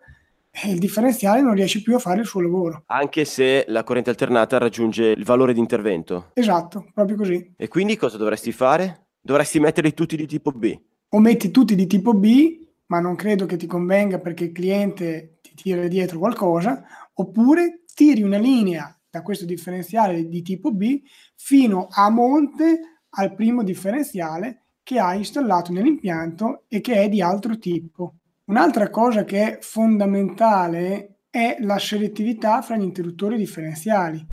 eh, 0.53 0.71
il 0.71 0.79
differenziale 0.79 1.41
non 1.41 1.55
riesce 1.55 1.83
più 1.83 1.97
a 1.97 1.99
fare 1.99 2.21
il 2.21 2.27
suo 2.27 2.41
lavoro. 2.41 2.85
Anche 2.87 3.25
se 3.25 3.65
la 3.67 3.83
corrente 3.83 4.11
alternata 4.11 4.57
raggiunge 4.59 5.07
il 5.07 5.25
valore 5.25 5.53
di 5.53 5.59
intervento. 5.59 6.31
Esatto, 6.35 6.87
proprio 6.95 7.17
così. 7.17 7.55
E 7.57 7.67
quindi 7.67 7.97
cosa 7.97 8.19
dovresti 8.19 8.53
fare? 8.53 9.09
Dovresti 9.21 9.59
metterli 9.59 9.95
tutti 9.95 10.15
di 10.15 10.27
tipo 10.27 10.53
B. 10.53 10.81
O 11.09 11.19
metti 11.19 11.51
tutti 11.51 11.75
di 11.75 11.89
tipo 11.89 12.15
B, 12.15 12.69
ma 12.87 13.01
non 13.01 13.17
credo 13.17 13.47
che 13.47 13.57
ti 13.57 13.67
convenga 13.67 14.21
perché 14.21 14.45
il 14.45 14.53
cliente 14.53 15.39
ti 15.43 15.55
tira 15.55 15.89
dietro 15.89 16.21
qualcosa, 16.21 16.85
oppure 17.15 17.83
tiri 17.93 18.23
una 18.23 18.39
linea 18.39 18.97
da 19.11 19.23
questo 19.23 19.45
differenziale 19.45 20.29
di 20.29 20.43
tipo 20.43 20.71
B 20.71 21.03
fino 21.35 21.89
a 21.91 22.09
monte 22.11 23.01
al 23.11 23.35
primo 23.35 23.65
differenziale 23.65 24.62
che 24.83 24.99
hai 24.99 25.19
installato 25.19 25.73
nell'impianto 25.73 26.65
e 26.69 26.81
che 26.81 26.95
è 26.95 27.09
di 27.09 27.23
altro 27.23 27.59
tipo. 27.59 28.15
Un'altra 28.47 28.91
cosa 28.91 29.25
che 29.25 29.43
è 29.43 29.59
fondamentale 29.61 31.21
è 31.31 31.57
la 31.61 31.79
selettività 31.79 32.61
fra 32.61 32.77
gli 32.77 32.83
interruttori 32.83 33.39
differenziali. 33.39 34.27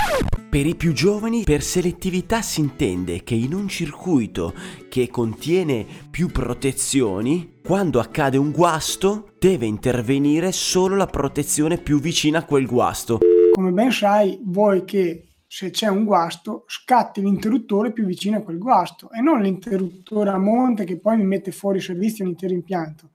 Per 0.50 0.66
i 0.66 0.76
più 0.76 0.94
giovani, 0.94 1.44
per 1.44 1.62
selettività 1.62 2.42
si 2.42 2.60
intende 2.60 3.24
che 3.24 3.36
in 3.36 3.54
un 3.54 3.68
circuito 3.68 4.54
che 4.90 5.08
contiene 5.10 5.86
più 6.10 6.28
protezioni, 6.30 7.60
quando 7.64 8.00
accade 8.00 8.38
un 8.38 8.52
guasto, 8.52 9.36
deve 9.38 9.68
intervenire 9.68 10.52
solo 10.52 10.96
la 10.96 11.06
protezione 11.06 11.78
più 11.78 12.02
vicina 12.02 12.40
a 12.40 12.46
quel 12.46 12.66
guasto. 12.66 13.20
Come 13.54 13.72
ben 13.72 13.92
sai, 13.92 14.40
vuoi 14.44 14.84
che 14.86 15.29
se 15.52 15.72
c'è 15.72 15.88
un 15.88 16.04
guasto 16.04 16.64
scatti 16.68 17.22
l'interruttore 17.22 17.92
più 17.92 18.06
vicino 18.06 18.38
a 18.38 18.42
quel 18.42 18.60
guasto 18.60 19.10
e 19.10 19.20
non 19.20 19.42
l'interruttore 19.42 20.30
a 20.30 20.38
monte 20.38 20.84
che 20.84 21.00
poi 21.00 21.18
mi 21.18 21.26
mette 21.26 21.52
fuori 21.52 21.82
servizio 21.82 22.24
un 22.24 22.30
intero 22.30 22.54
impianto. 22.54 23.10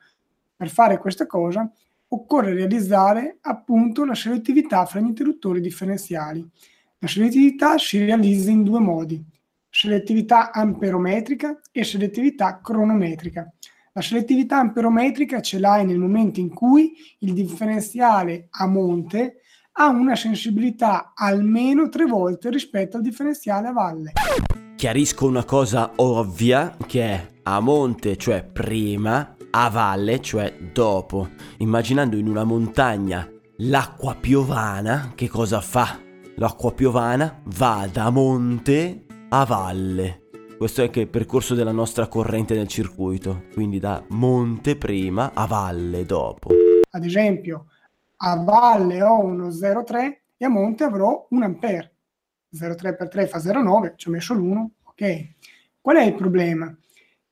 Per 0.56 0.68
fare 0.68 0.98
questa 0.98 1.28
cosa 1.28 1.70
occorre 2.08 2.52
realizzare 2.52 3.38
appunto 3.40 4.04
la 4.04 4.16
selettività 4.16 4.84
fra 4.84 4.98
gli 4.98 5.06
interruttori 5.06 5.60
differenziali. 5.60 6.44
La 6.98 7.06
selettività 7.06 7.78
si 7.78 8.04
realizza 8.04 8.50
in 8.50 8.64
due 8.64 8.80
modi, 8.80 9.24
selettività 9.70 10.50
amperometrica 10.50 11.60
e 11.70 11.84
selettività 11.84 12.60
cronometrica. 12.60 13.48
La 13.92 14.02
selettività 14.02 14.58
amperometrica 14.58 15.40
ce 15.40 15.60
l'hai 15.60 15.86
nel 15.86 15.98
momento 15.98 16.40
in 16.40 16.52
cui 16.52 16.94
il 17.20 17.32
differenziale 17.32 18.48
a 18.50 18.66
monte 18.66 19.42
ha 19.76 19.88
una 19.88 20.14
sensibilità 20.14 21.12
almeno 21.14 21.88
tre 21.88 22.04
volte 22.04 22.50
rispetto 22.50 22.96
al 22.96 23.02
differenziale 23.02 23.68
a 23.68 23.72
valle. 23.72 24.12
Chiarisco 24.76 25.26
una 25.26 25.44
cosa 25.44 25.92
ovvia 25.96 26.76
che 26.86 27.02
è 27.02 27.26
a 27.44 27.60
monte, 27.60 28.16
cioè 28.16 28.44
prima, 28.44 29.36
a 29.50 29.68
valle, 29.70 30.20
cioè 30.20 30.54
dopo. 30.72 31.30
Immaginando 31.58 32.16
in 32.16 32.28
una 32.28 32.44
montagna 32.44 33.28
l'acqua 33.58 34.14
piovana, 34.14 35.12
che 35.14 35.28
cosa 35.28 35.60
fa? 35.60 35.98
l'acqua 36.36 36.72
piovana 36.72 37.40
va 37.44 37.88
da 37.90 38.10
monte 38.10 39.06
a 39.28 39.44
valle. 39.44 40.22
Questo 40.56 40.80
è 40.80 40.84
anche 40.84 41.00
il 41.00 41.08
percorso 41.08 41.54
della 41.54 41.72
nostra 41.72 42.06
corrente 42.06 42.54
nel 42.54 42.68
circuito, 42.68 43.44
quindi 43.52 43.78
da 43.78 44.02
monte 44.08 44.76
prima 44.76 45.32
a 45.34 45.46
valle 45.46 46.04
dopo. 46.04 46.50
Ad 46.90 47.04
esempio, 47.04 47.66
a 48.16 48.36
valle 48.36 49.02
ho 49.02 49.20
uno 49.20 49.48
0,3 49.48 50.18
e 50.36 50.44
a 50.44 50.48
monte 50.48 50.84
avrò 50.84 51.26
un 51.30 51.42
ampere. 51.42 51.96
0,3 52.54 52.96
per 52.96 53.08
3 53.08 53.26
fa 53.26 53.38
0,9, 53.38 53.94
ci 53.96 54.08
ho 54.08 54.10
messo 54.12 54.34
l'1, 54.34 54.66
ok. 54.84 55.28
Qual 55.80 55.96
è 55.96 56.02
il 56.04 56.14
problema? 56.14 56.74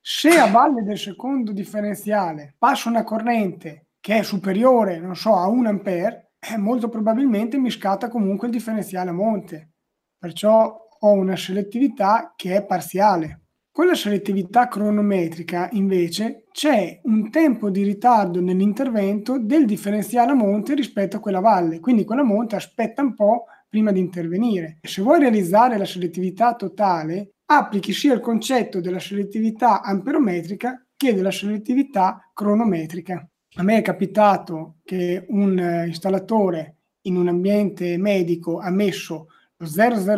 Se 0.00 0.30
a 0.30 0.50
valle 0.50 0.82
del 0.82 0.98
secondo 0.98 1.52
differenziale 1.52 2.54
passa 2.58 2.88
una 2.88 3.04
corrente 3.04 3.86
che 4.00 4.18
è 4.18 4.22
superiore, 4.22 4.98
non 4.98 5.14
so, 5.14 5.36
a 5.36 5.46
1 5.46 5.68
ampere, 5.68 6.32
eh, 6.40 6.56
molto 6.58 6.88
probabilmente 6.88 7.56
mi 7.56 7.70
scatta 7.70 8.08
comunque 8.08 8.48
il 8.48 8.52
differenziale 8.52 9.10
a 9.10 9.12
monte. 9.12 9.70
Perciò 10.18 10.88
ho 10.98 11.12
una 11.12 11.36
selettività 11.36 12.32
che 12.36 12.56
è 12.56 12.64
parziale. 12.64 13.41
Con 13.74 13.86
la 13.86 13.94
selettività 13.94 14.68
cronometrica, 14.68 15.70
invece, 15.72 16.44
c'è 16.52 17.00
un 17.04 17.30
tempo 17.30 17.70
di 17.70 17.82
ritardo 17.82 18.38
nell'intervento 18.42 19.38
del 19.38 19.64
differenziale 19.64 20.32
a 20.32 20.34
monte 20.34 20.74
rispetto 20.74 21.16
a 21.16 21.20
quella 21.20 21.40
valle, 21.40 21.80
quindi 21.80 22.04
quella 22.04 22.22
monte 22.22 22.54
aspetta 22.54 23.00
un 23.00 23.14
po' 23.14 23.44
prima 23.70 23.90
di 23.90 23.98
intervenire. 23.98 24.76
Se 24.82 25.00
vuoi 25.00 25.20
realizzare 25.20 25.78
la 25.78 25.86
selettività 25.86 26.54
totale, 26.54 27.36
applichi 27.46 27.94
sia 27.94 28.12
il 28.12 28.20
concetto 28.20 28.78
della 28.82 29.00
selettività 29.00 29.80
amperometrica 29.80 30.84
che 30.94 31.14
della 31.14 31.30
selettività 31.30 32.30
cronometrica. 32.34 33.26
A 33.54 33.62
me 33.62 33.78
è 33.78 33.82
capitato 33.82 34.80
che 34.84 35.24
un 35.28 35.58
eh, 35.58 35.86
installatore 35.86 36.76
in 37.06 37.16
un 37.16 37.28
ambiente 37.28 37.96
medico 37.96 38.58
ha 38.58 38.68
messo 38.68 39.28
lo 39.56 39.66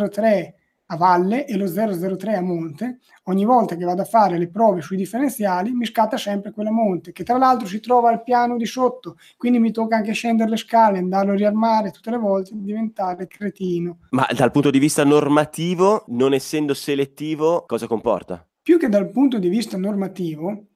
003 0.09 0.55
a 0.87 0.97
valle 0.97 1.45
e 1.45 1.57
lo 1.57 1.67
003 1.67 2.35
a 2.35 2.41
monte, 2.41 2.99
ogni 3.23 3.45
volta 3.45 3.75
che 3.75 3.85
vado 3.85 4.01
a 4.01 4.05
fare 4.05 4.37
le 4.37 4.49
prove 4.49 4.81
sui 4.81 4.97
differenziali 4.97 5.71
mi 5.71 5.85
scatta 5.85 6.17
sempre 6.17 6.51
quella 6.51 6.71
monte, 6.71 7.11
che 7.11 7.23
tra 7.23 7.37
l'altro 7.37 7.67
si 7.67 7.79
trova 7.79 8.09
al 8.09 8.23
piano 8.23 8.57
di 8.57 8.65
sotto, 8.65 9.17
quindi 9.37 9.59
mi 9.59 9.71
tocca 9.71 9.95
anche 9.95 10.13
scendere 10.13 10.49
le 10.49 10.57
scale, 10.57 10.99
andarlo 10.99 11.31
a 11.31 11.35
riarmare 11.35 11.91
tutte 11.91 12.11
le 12.11 12.17
volte 12.17 12.51
e 12.51 12.57
diventare 12.57 13.27
cretino. 13.27 13.99
Ma 14.11 14.27
dal 14.35 14.51
punto 14.51 14.69
di 14.69 14.79
vista 14.79 15.03
normativo, 15.03 16.05
non 16.09 16.33
essendo 16.33 16.73
selettivo, 16.73 17.63
cosa 17.65 17.87
comporta? 17.87 18.45
Più 18.61 18.77
che 18.77 18.89
dal 18.89 19.09
punto 19.09 19.39
di 19.39 19.49
vista 19.49 19.77
normativo, 19.77 20.67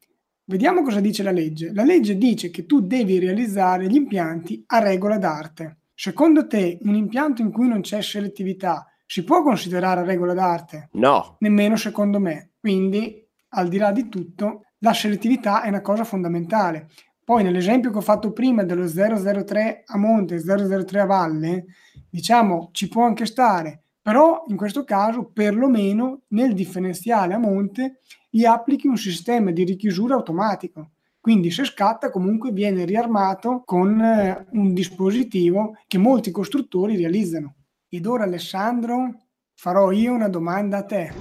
Vediamo 0.49 0.81
cosa 0.81 0.99
dice 0.99 1.21
la 1.21 1.29
legge. 1.29 1.71
La 1.75 1.83
legge 1.83 2.17
dice 2.17 2.49
che 2.49 2.65
tu 2.65 2.81
devi 2.81 3.19
realizzare 3.19 3.85
gli 3.85 3.93
impianti 3.93 4.63
a 4.65 4.79
regola 4.79 5.19
d'arte. 5.19 5.81
Secondo 5.93 6.47
te 6.47 6.79
un 6.81 6.95
impianto 6.95 7.43
in 7.43 7.51
cui 7.51 7.67
non 7.67 7.81
c'è 7.81 8.01
selettività 8.01 8.87
si 9.11 9.23
può 9.23 9.41
considerare 9.41 10.03
regola 10.03 10.35
d'arte? 10.35 10.89
No. 10.91 11.37
Nemmeno 11.39 11.75
secondo 11.77 12.19
me. 12.19 12.51
Quindi, 12.59 13.25
al 13.49 13.67
di 13.67 13.79
là 13.79 13.91
di 13.91 14.07
tutto, 14.07 14.65
la 14.79 14.93
selettività 14.93 15.63
è 15.63 15.69
una 15.69 15.81
cosa 15.81 16.03
fondamentale. 16.03 16.89
Poi 17.23 17.41
nell'esempio 17.41 17.89
che 17.89 17.97
ho 17.97 18.01
fatto 18.01 18.31
prima 18.33 18.61
dello 18.61 18.87
003 18.87 19.81
a 19.87 19.97
monte 19.97 20.35
e 20.35 20.85
003 20.85 20.99
a 20.99 21.05
valle, 21.05 21.65
diciamo 22.07 22.69
ci 22.71 22.87
può 22.87 23.03
anche 23.03 23.25
stare, 23.25 23.81
però 23.99 24.43
in 24.47 24.55
questo 24.55 24.83
caso 24.83 25.31
perlomeno 25.33 26.21
nel 26.27 26.53
differenziale 26.53 27.33
a 27.33 27.39
monte 27.39 28.01
gli 28.29 28.45
applichi 28.45 28.85
un 28.85 28.97
sistema 28.97 29.49
di 29.49 29.63
richiusura 29.63 30.13
automatico. 30.13 30.91
Quindi 31.19 31.49
se 31.49 31.63
scatta 31.63 32.11
comunque 32.11 32.51
viene 32.51 32.85
riarmato 32.85 33.63
con 33.65 33.99
eh, 33.99 34.45
un 34.51 34.71
dispositivo 34.71 35.77
che 35.87 35.97
molti 35.97 36.29
costruttori 36.29 36.95
realizzano. 36.95 37.55
Ed 37.91 38.05
ora 38.05 38.23
Alessandro 38.25 39.15
farò 39.55 39.91
io 39.91 40.13
una 40.13 40.29
domanda 40.29 40.77
a 40.77 40.83
te. 40.83 41.11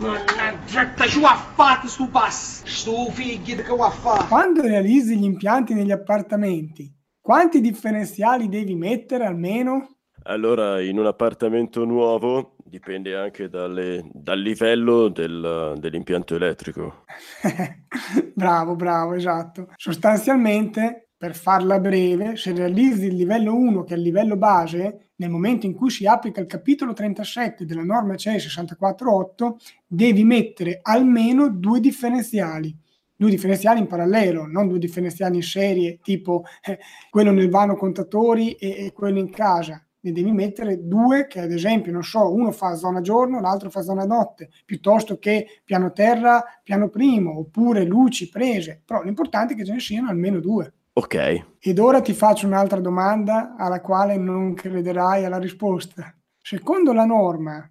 Quando 4.28 4.60
realizzi 4.60 5.16
gli 5.18 5.24
impianti 5.24 5.72
negli 5.72 5.90
appartamenti, 5.90 6.94
quanti 7.22 7.62
differenziali 7.62 8.50
devi 8.50 8.74
mettere 8.74 9.24
almeno? 9.24 9.96
Allora, 10.24 10.82
in 10.82 10.98
un 10.98 11.06
appartamento 11.06 11.86
nuovo 11.86 12.56
dipende 12.64 13.16
anche 13.16 13.48
dalle- 13.48 14.06
dal 14.12 14.38
livello 14.38 15.08
del- 15.08 15.74
dell'impianto 15.78 16.34
elettrico. 16.34 17.04
bravo, 18.34 18.76
bravo, 18.76 19.14
esatto. 19.14 19.68
Sostanzialmente, 19.74 21.07
per 21.18 21.34
farla 21.34 21.80
breve, 21.80 22.36
se 22.36 22.52
realizzi 22.52 23.06
il 23.06 23.16
livello 23.16 23.52
1 23.52 23.82
che 23.82 23.94
è 23.94 23.96
il 23.96 24.04
livello 24.04 24.36
base, 24.36 25.10
nel 25.16 25.30
momento 25.30 25.66
in 25.66 25.74
cui 25.74 25.90
si 25.90 26.06
applica 26.06 26.40
il 26.40 26.46
capitolo 26.46 26.92
37 26.92 27.64
della 27.64 27.82
norma 27.82 28.14
CE 28.14 28.38
648, 28.38 29.58
devi 29.84 30.22
mettere 30.22 30.78
almeno 30.80 31.50
due 31.50 31.80
differenziali. 31.80 32.74
Due 33.16 33.30
differenziali 33.30 33.80
in 33.80 33.88
parallelo, 33.88 34.46
non 34.46 34.68
due 34.68 34.78
differenziali 34.78 35.34
in 35.34 35.42
serie, 35.42 35.98
tipo 36.00 36.44
eh, 36.62 36.78
quello 37.10 37.32
nel 37.32 37.50
vano 37.50 37.74
contatori 37.74 38.52
e, 38.52 38.86
e 38.86 38.92
quello 38.92 39.18
in 39.18 39.30
casa 39.30 39.82
ne 40.00 40.12
devi 40.12 40.30
mettere 40.30 40.86
due 40.86 41.26
che 41.26 41.40
ad 41.40 41.50
esempio, 41.50 41.90
non 41.90 42.04
so, 42.04 42.32
uno 42.32 42.52
fa 42.52 42.76
zona 42.76 43.00
giorno, 43.00 43.40
l'altro 43.40 43.70
fa 43.70 43.82
zona 43.82 44.04
notte, 44.04 44.50
piuttosto 44.64 45.18
che 45.18 45.62
piano 45.64 45.92
terra, 45.92 46.44
piano 46.62 46.88
primo, 46.88 47.38
oppure 47.38 47.82
luci 47.84 48.28
prese, 48.28 48.80
però 48.84 49.02
l'importante 49.02 49.54
è 49.54 49.56
che 49.56 49.64
ce 49.64 49.72
ne 49.72 49.80
siano 49.80 50.08
almeno 50.08 50.38
due. 50.38 50.74
Ok. 50.98 51.44
Ed 51.60 51.78
ora 51.78 52.00
ti 52.00 52.12
faccio 52.12 52.48
un'altra 52.48 52.80
domanda 52.80 53.54
alla 53.56 53.80
quale 53.80 54.16
non 54.16 54.52
crederai 54.54 55.24
alla 55.24 55.38
risposta. 55.38 56.12
Secondo 56.42 56.92
la 56.92 57.04
norma, 57.04 57.64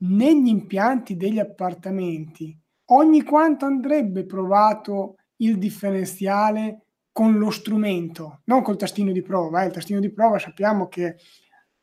negli 0.00 0.48
impianti 0.48 1.16
degli 1.16 1.38
appartamenti, 1.38 2.54
ogni 2.90 3.22
quanto 3.22 3.64
andrebbe 3.64 4.26
provato 4.26 5.14
il 5.36 5.56
differenziale 5.56 6.88
con 7.10 7.38
lo 7.38 7.48
strumento, 7.48 8.42
non 8.44 8.60
col 8.60 8.76
tastino 8.76 9.12
di 9.12 9.22
prova. 9.22 9.62
Eh. 9.62 9.68
Il 9.68 9.72
tastino 9.72 9.98
di 9.98 10.12
prova 10.12 10.38
sappiamo 10.38 10.86
che 10.86 11.16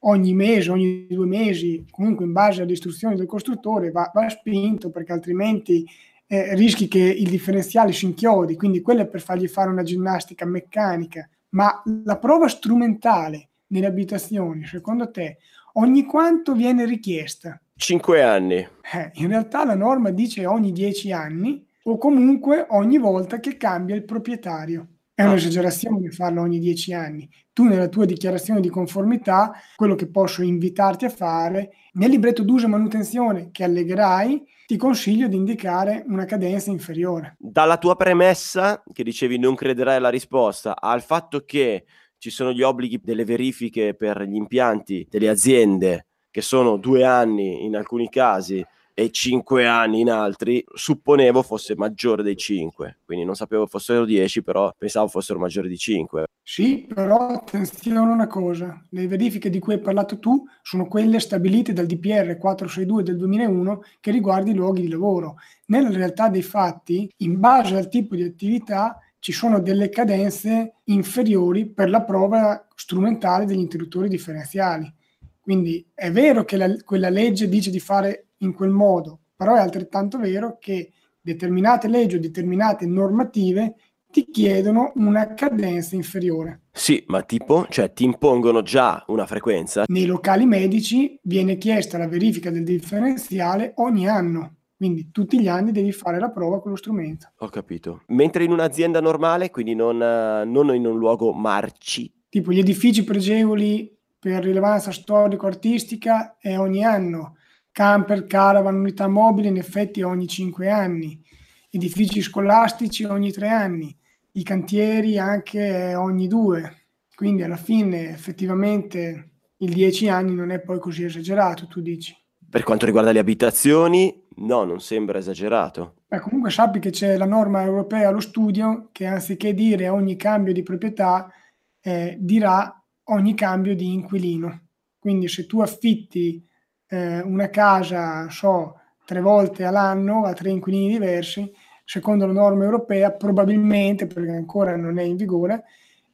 ogni 0.02 0.36
mese, 0.36 0.70
ogni 0.70 1.08
due 1.10 1.26
mesi, 1.26 1.84
comunque 1.90 2.26
in 2.26 2.32
base 2.32 2.62
alle 2.62 2.74
istruzioni 2.74 3.16
del 3.16 3.26
costruttore, 3.26 3.90
va, 3.90 4.12
va 4.14 4.30
spinto 4.30 4.92
perché 4.92 5.14
altrimenti 5.14 5.84
eh, 6.32 6.56
rischi 6.56 6.88
che 6.88 7.00
il 7.00 7.28
differenziale 7.28 7.92
si 7.92 8.06
inchiodi, 8.06 8.56
quindi 8.56 8.80
quello 8.80 9.02
è 9.02 9.06
per 9.06 9.20
fargli 9.20 9.50
fare 9.50 9.70
una 9.70 9.84
ginnastica 9.84 10.46
meccanica, 10.46 11.28
ma 11.50 11.84
la 12.06 12.18
prova 12.18 12.48
strumentale 12.48 13.50
nelle 13.68 13.88
abitazioni, 13.88 14.64
secondo 14.66 15.12
te, 15.12 15.40
ogni 15.74 16.06
quanto 16.06 16.54
viene 16.54 16.86
richiesta? 16.86 17.60
Cinque 17.76 18.24
anni. 18.24 18.56
Eh, 18.56 19.12
in 19.16 19.28
realtà 19.28 19.66
la 19.66 19.76
norma 19.76 20.12
dice 20.12 20.46
ogni 20.46 20.72
dieci 20.72 21.12
anni 21.12 21.68
o 21.84 21.98
comunque 21.98 22.66
ogni 22.70 22.98
volta 22.98 23.42
che 23.42 23.58
cambia 23.58 23.96
il 23.96 24.06
proprietario. 24.06 24.88
È 25.14 25.26
un'esagerazione 25.26 26.12
farlo 26.12 26.42
ogni 26.42 26.60
dieci 26.60 26.94
anni. 26.94 27.30
Tu 27.52 27.66
nella 27.66 27.90
tua 27.90 28.06
dichiarazione 28.06 28.62
di 28.62 28.70
conformità, 28.70 29.52
quello 29.76 29.96
che 29.96 30.08
posso 30.08 30.44
invitarti 30.44 31.04
a 31.04 31.10
fare, 31.10 31.72
nel 31.94 32.10
libretto 32.10 32.44
d'uso 32.44 32.66
e 32.66 32.70
manutenzione 32.70 33.50
che 33.52 33.64
allegherai, 33.64 34.44
ti 34.66 34.78
consiglio 34.78 35.28
di 35.28 35.36
indicare 35.36 36.04
una 36.08 36.26
cadenza 36.26 36.72
inferiore. 36.72 37.36
Dalla 37.38 37.78
tua 37.78 37.96
premessa, 37.96 38.82
che 38.94 39.04
dicevi 39.04 39.38
non 39.38 39.56
crederai 39.56 39.98
alla 39.98 40.10
risposta, 40.10 40.80
al 40.80 41.02
fatto 41.02 41.44
che 41.46 41.86
ci 42.18 42.30
sono 42.30 42.54
gli 42.54 42.62
obblighi 42.62 43.02
delle 43.04 43.26
verifiche 43.26 43.96
per 43.96 44.22
gli 44.24 44.36
impianti 44.36 45.08
delle 45.10 45.28
aziende, 45.28 46.08
che 46.30 46.42
sono 46.42 46.78
due 46.78 47.04
anni 47.04 47.66
in 47.66 47.76
alcuni 47.76 48.10
casi, 48.10 48.66
e 49.02 49.12
5 49.12 49.66
anni 49.66 50.02
in 50.02 50.12
altri, 50.12 50.64
supponevo 50.74 51.42
fosse 51.42 51.76
maggiore 51.76 52.22
dei 52.22 52.38
5, 52.38 53.00
quindi 53.04 53.26
non 53.26 53.36
sapevo 53.36 53.66
fossero 53.66 54.06
10, 54.06 54.44
però 54.44 54.74
pensavo 54.78 55.08
fossero 55.08 55.40
maggiori 55.40 55.68
di 55.68 55.78
5. 55.78 56.26
Sì, 56.44 56.88
però 56.94 57.30
attenzione 57.30 57.98
a 57.98 58.02
una 58.02 58.28
cosa, 58.28 58.86
le 58.90 59.08
verifiche 59.08 59.50
di 59.50 59.60
cui 59.60 59.74
hai 59.74 59.80
parlato 59.80 60.20
tu 60.20 60.44
sono 60.62 60.88
quelle 60.88 61.20
stabilite 61.20 61.74
dal 61.74 61.86
DPR 61.86 62.38
462 62.38 63.04
del 63.04 63.18
2001 63.18 63.84
che 64.00 64.12
riguarda 64.12 64.52
i 64.52 64.56
luoghi 64.56 64.82
di 64.82 64.90
lavoro. 64.90 65.38
Nella 65.68 65.90
realtà 65.90 66.30
dei 66.30 66.44
fatti, 66.44 67.12
in 67.18 67.40
base 67.40 67.76
al 67.76 67.90
tipo 67.90 68.16
di 68.16 68.24
attività, 68.24 69.00
ci 69.20 69.32
sono 69.32 69.60
delle 69.60 69.90
cadenze 69.90 70.78
inferiori 70.86 71.68
per 71.68 71.90
la 71.90 72.02
prova 72.02 72.68
strumentale 72.76 73.46
degli 73.46 73.60
interruttori 73.60 74.10
differenziali. 74.10 74.92
Quindi 75.40 75.86
è 75.94 76.12
vero 76.12 76.44
che 76.44 76.58
la, 76.58 76.76
quella 76.84 77.10
legge 77.10 77.48
dice 77.48 77.70
di 77.72 77.80
fare 77.80 78.28
in 78.42 78.54
quel 78.54 78.70
modo, 78.70 79.22
però 79.36 79.56
è 79.56 79.60
altrettanto 79.60 80.18
vero 80.18 80.58
che 80.60 80.92
determinate 81.20 81.88
leggi 81.88 82.16
o 82.16 82.20
determinate 82.20 82.86
normative 82.86 83.76
ti 84.12 84.30
chiedono 84.30 84.92
una 84.96 85.34
cadenza 85.34 85.96
inferiore. 85.96 86.64
Sì, 86.72 87.04
ma 87.08 87.24
tipo, 87.24 87.66
cioè 87.70 87.94
ti 87.94 88.04
impongono 88.04 88.62
già 88.62 89.04
una 89.08 89.26
frequenza? 89.26 89.86
Nei 89.88 90.06
locali 90.06 90.46
medici 90.46 91.18
viene 91.24 91.58
chiesta 91.58 91.98
la 91.98 92.08
verifica 92.08 92.52
del 92.52 92.64
differenziale 92.64 93.72
ogni 93.78 94.08
anno, 94.08 94.58
quindi 94.76 95.12
tutti 95.12 95.40
gli 95.40 95.48
anni 95.48 95.72
devi 95.72 95.92
fare 95.92 96.20
la 96.20 96.30
prova 96.30 96.62
con 96.62 96.72
lo 96.72 96.78
strumento. 96.78 97.32
Ho 97.38 97.48
capito. 97.48 98.04
Mentre 98.08 98.44
in 98.44 98.52
un'azienda 98.52 99.00
normale, 99.00 99.50
quindi 99.50 99.76
non, 99.76 100.02
eh, 100.02 100.44
non 100.46 100.76
in 100.76 100.86
un 100.86 100.98
luogo 100.98 101.32
marci? 101.34 102.12
Tipo 102.28 102.52
gli 102.52 102.60
edifici 102.60 103.04
pregevoli 103.04 103.98
per 104.20 104.44
rilevanza 104.44 104.92
storico-artistica 104.92 106.38
è 106.38 106.58
ogni 106.58 106.84
anno, 106.84 107.38
camper, 107.72 108.26
caravan, 108.28 108.76
unità 108.76 109.08
mobili 109.08 109.48
in 109.48 109.58
effetti 109.58 110.02
ogni 110.02 110.28
5 110.28 110.70
anni, 110.70 111.22
edifici 111.70 112.22
scolastici 112.22 113.04
ogni 113.04 113.32
3 113.32 113.48
anni, 113.50 113.96
i 114.34 114.44
cantieri 114.44 115.18
anche 115.18 115.96
ogni 115.96 116.28
2. 116.28 116.78
Quindi 117.16 117.44
alla 117.44 117.58
fine 117.58 118.10
effettivamente 118.10 119.32
il 119.58 119.74
10 119.74 120.10
anni 120.10 120.34
non 120.34 120.52
è 120.52 120.60
poi 120.60 120.80
così 120.80 121.04
esagerato, 121.04 121.68
tu 121.68 121.82
dici. 121.82 122.16
Per 122.50 122.64
quanto 122.64 122.86
riguarda 122.86 123.12
le 123.12 123.20
abitazioni, 123.20 124.24
no, 124.38 124.64
non 124.64 124.82
sembra 124.82 125.18
esagerato. 125.18 125.96
Beh, 126.08 126.20
comunque 126.20 126.50
sappi 126.50 126.80
che 126.80 126.90
c'è 126.90 127.16
la 127.16 127.26
norma 127.26 127.64
europea 127.64 128.10
allo 128.10 128.20
studio 128.20 128.90
che 128.92 129.06
anziché 129.06 129.54
dire 129.54 129.88
ogni 129.88 130.18
cambio 130.18 130.52
di 130.52 130.64
proprietà 130.64 131.32
eh, 131.80 132.18
dirà 132.20 132.84
ogni 133.06 133.34
cambio 133.34 133.76
di 133.76 133.94
inquilino. 133.94 134.68
Quindi 135.00 135.28
se 135.28 135.46
tu 135.46 135.62
affitti 135.62 136.46
eh, 136.92 137.22
una 137.22 137.50
casa, 137.50 138.30
so, 138.30 138.80
tre 139.06 139.22
volte 139.22 139.64
all'anno 139.64 140.26
a 140.26 140.34
tre 140.34 140.50
inquilini 140.50 140.90
diversi, 140.90 141.50
secondo 141.86 142.26
la 142.26 142.34
norma 142.34 142.66
europea, 142.66 143.12
probabilmente, 143.12 144.08
perché 144.08 144.32
ancora 144.32 144.76
non 144.76 145.00
è 145.00 145.04
in 145.04 145.16
vigore, 145.16 145.64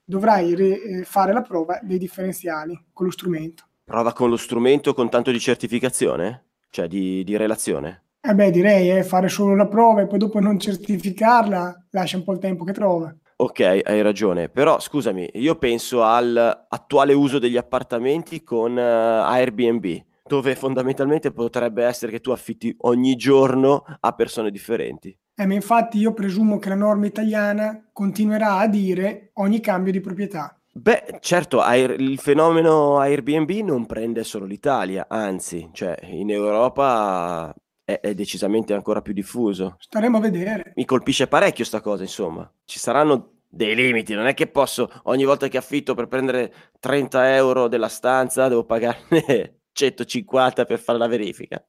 dovrai 0.04 0.54
re- 0.54 0.82
eh, 0.82 1.04
fare 1.04 1.34
la 1.34 1.42
prova 1.42 1.80
dei 1.82 1.98
differenziali 1.98 2.80
con 2.94 3.08
lo 3.08 3.12
strumento. 3.12 3.64
Prova 3.84 4.14
con 4.14 4.30
lo 4.30 4.38
strumento 4.38 4.94
con 4.94 5.10
tanto 5.10 5.32
di 5.32 5.40
certificazione? 5.40 6.44
Cioè 6.70 6.88
di, 6.88 7.24
di 7.24 7.36
relazione? 7.38 8.04
Eh 8.22 8.36
beh, 8.36 8.52
direi 8.52 8.92
eh, 8.92 9.04
fare 9.04 9.30
solo 9.30 9.56
la 9.56 9.68
prova 9.68 10.02
e 10.02 10.08
poi 10.08 10.20
dopo 10.20 10.40
non 10.40 10.60
certificarla 10.60 11.88
lascia 11.92 12.18
un 12.18 12.24
po' 12.24 12.34
il 12.34 12.40
tempo 12.40 12.64
che 12.64 12.74
trova. 12.74 13.14
Ok, 13.38 13.60
hai 13.84 14.02
ragione, 14.02 14.50
però 14.50 14.80
scusami, 14.80 15.30
io 15.36 15.56
penso 15.56 16.04
all'attuale 16.04 17.14
uso 17.14 17.40
degli 17.40 17.56
appartamenti 17.56 18.44
con 18.44 18.76
uh, 18.76 18.80
Airbnb 18.80 20.06
dove 20.28 20.56
fondamentalmente 20.56 21.32
potrebbe 21.32 21.84
essere 21.84 22.12
che 22.12 22.20
tu 22.20 22.32
affitti 22.32 22.76
ogni 22.82 23.16
giorno 23.16 23.84
a 24.00 24.12
persone 24.14 24.52
differenti. 24.52 25.18
Eh, 25.36 25.46
ma 25.46 25.54
infatti 25.54 26.00
io 26.00 26.14
presumo 26.14 26.58
che 26.58 26.70
la 26.70 26.76
norma 26.76 27.06
italiana 27.06 27.90
continuerà 27.94 28.58
a 28.58 28.68
dire 28.68 29.32
ogni 29.34 29.60
cambio 29.60 29.92
di 29.92 30.02
proprietà. 30.02 30.60
Beh, 30.72 31.18
certo, 31.22 31.64
il 31.74 32.20
fenomeno 32.20 33.00
Airbnb 33.00 33.50
non 33.64 33.88
prende 33.88 34.24
solo 34.24 34.46
l'Italia, 34.46 35.08
anzi, 35.10 35.70
cioè 35.74 35.98
in 36.04 36.30
Europa 36.30 37.52
è, 37.84 38.00
è, 38.00 38.14
decisamente 38.14 38.76
ancora 38.76 39.02
più 39.02 39.14
diffuso. 39.14 39.78
Staremo 39.80 40.18
a 40.18 40.22
vedere. 40.22 40.74
Mi 40.76 40.86
colpisce 40.86 41.28
parecchio 41.28 41.66
sta 41.66 41.82
cosa, 41.82 42.04
insomma. 42.04 42.48
Ci 42.64 42.78
saranno 42.78 43.38
dei 43.50 43.74
limiti, 43.76 44.14
non 44.14 44.28
è 44.28 44.34
che 44.36 44.48
posso 44.48 44.90
ogni 45.04 45.24
volta 45.24 45.48
che 45.48 45.58
affitto 45.58 45.96
per 45.96 46.08
prendere 46.08 46.54
30 46.80 47.36
euro 47.36 47.68
della 47.68 47.88
stanza 47.88 48.48
devo 48.48 48.66
pagarne 48.66 49.57
150 49.78 50.66
per 50.66 50.80
fare 50.80 50.98
la 50.98 51.08
verifica. 51.08 51.64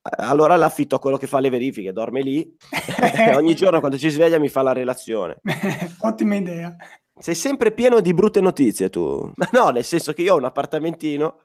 allora 0.00 0.56
l'affitto 0.56 0.96
a 0.96 0.98
quello 0.98 1.18
che 1.18 1.26
fa 1.26 1.40
le 1.40 1.50
verifiche, 1.50 1.92
dorme 1.92 2.22
lì 2.22 2.56
e 3.16 3.34
ogni 3.34 3.54
giorno 3.54 3.80
quando 3.80 3.98
ci 3.98 4.08
sveglia 4.08 4.38
mi 4.38 4.48
fa 4.48 4.62
la 4.62 4.72
relazione. 4.72 5.40
Ottima 6.00 6.36
idea. 6.36 6.74
Sei 7.20 7.34
sempre 7.34 7.72
pieno 7.72 8.00
di 8.00 8.14
brutte 8.14 8.40
notizie 8.40 8.88
tu. 8.88 9.30
Ma 9.34 9.48
no, 9.52 9.70
nel 9.70 9.84
senso 9.84 10.12
che 10.12 10.22
io 10.22 10.34
ho 10.34 10.38
un 10.38 10.44
appartamentino 10.44 11.42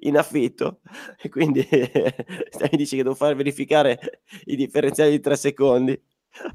in 0.00 0.16
affitto 0.16 0.80
e 1.20 1.28
quindi 1.28 1.66
mi 1.68 2.76
dici 2.76 2.96
che 2.96 3.02
devo 3.02 3.14
far 3.14 3.34
verificare 3.34 3.98
i 4.44 4.56
differenziali 4.56 5.10
di 5.10 5.20
tre 5.20 5.36
secondi 5.36 6.00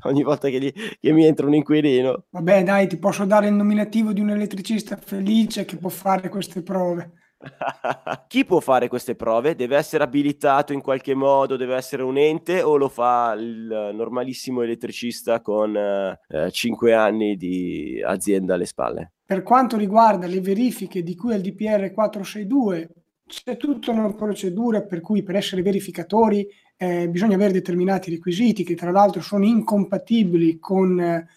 ogni 0.03 0.23
volta 0.23 0.49
che, 0.49 0.59
gli, 0.59 0.71
che, 0.71 1.11
mi 1.11 1.25
entra 1.25 1.45
un 1.45 1.53
inquilino. 1.53 2.25
Vabbè, 2.30 2.63
dai, 2.63 2.88
ti 2.88 2.97
posso 2.97 3.25
dare 3.25 3.47
il 3.47 3.53
nominativo 3.53 4.13
di 4.13 4.21
un 4.21 4.32
elettricista 4.32 4.95
felice 4.95 5.65
che 5.65 5.78
può 5.78 5.89
fare 5.89 6.30
queste 6.30 6.63
prove. 6.63 7.26
Chi 8.27 8.45
può 8.45 8.59
fare 8.59 8.88
queste 8.88 9.15
prove? 9.15 9.55
Deve 9.55 9.77
essere 9.77 10.03
abilitato 10.03 10.73
in 10.73 10.81
qualche 10.81 11.13
modo, 11.13 11.55
deve 11.55 11.75
essere 11.75 12.03
un 12.03 12.17
ente 12.17 12.61
o 12.61 12.77
lo 12.77 12.89
fa 12.89 13.35
il 13.38 13.91
normalissimo 13.93 14.61
elettricista 14.61 15.41
con 15.41 15.75
eh, 15.75 16.51
5 16.51 16.93
anni 16.93 17.35
di 17.35 18.01
azienda 18.03 18.55
alle 18.55 18.65
spalle? 18.65 19.11
Per 19.25 19.43
quanto 19.43 19.77
riguarda 19.77 20.25
le 20.25 20.41
verifiche 20.41 21.03
di 21.03 21.15
cui 21.15 21.33
al 21.33 21.41
DPR 21.41 21.91
462, 21.91 22.89
c'è 23.27 23.57
tutta 23.57 23.91
una 23.91 24.13
procedura 24.13 24.81
per 24.81 25.01
cui 25.01 25.21
per 25.21 25.35
essere 25.35 25.61
verificatori 25.61 26.47
eh, 26.77 27.09
bisogna 27.09 27.35
avere 27.35 27.51
determinati 27.51 28.09
requisiti 28.09 28.63
che 28.63 28.75
tra 28.75 28.91
l'altro 28.91 29.21
sono 29.21 29.45
incompatibili 29.45 30.59
con 30.59 30.99
eh, 30.99 31.27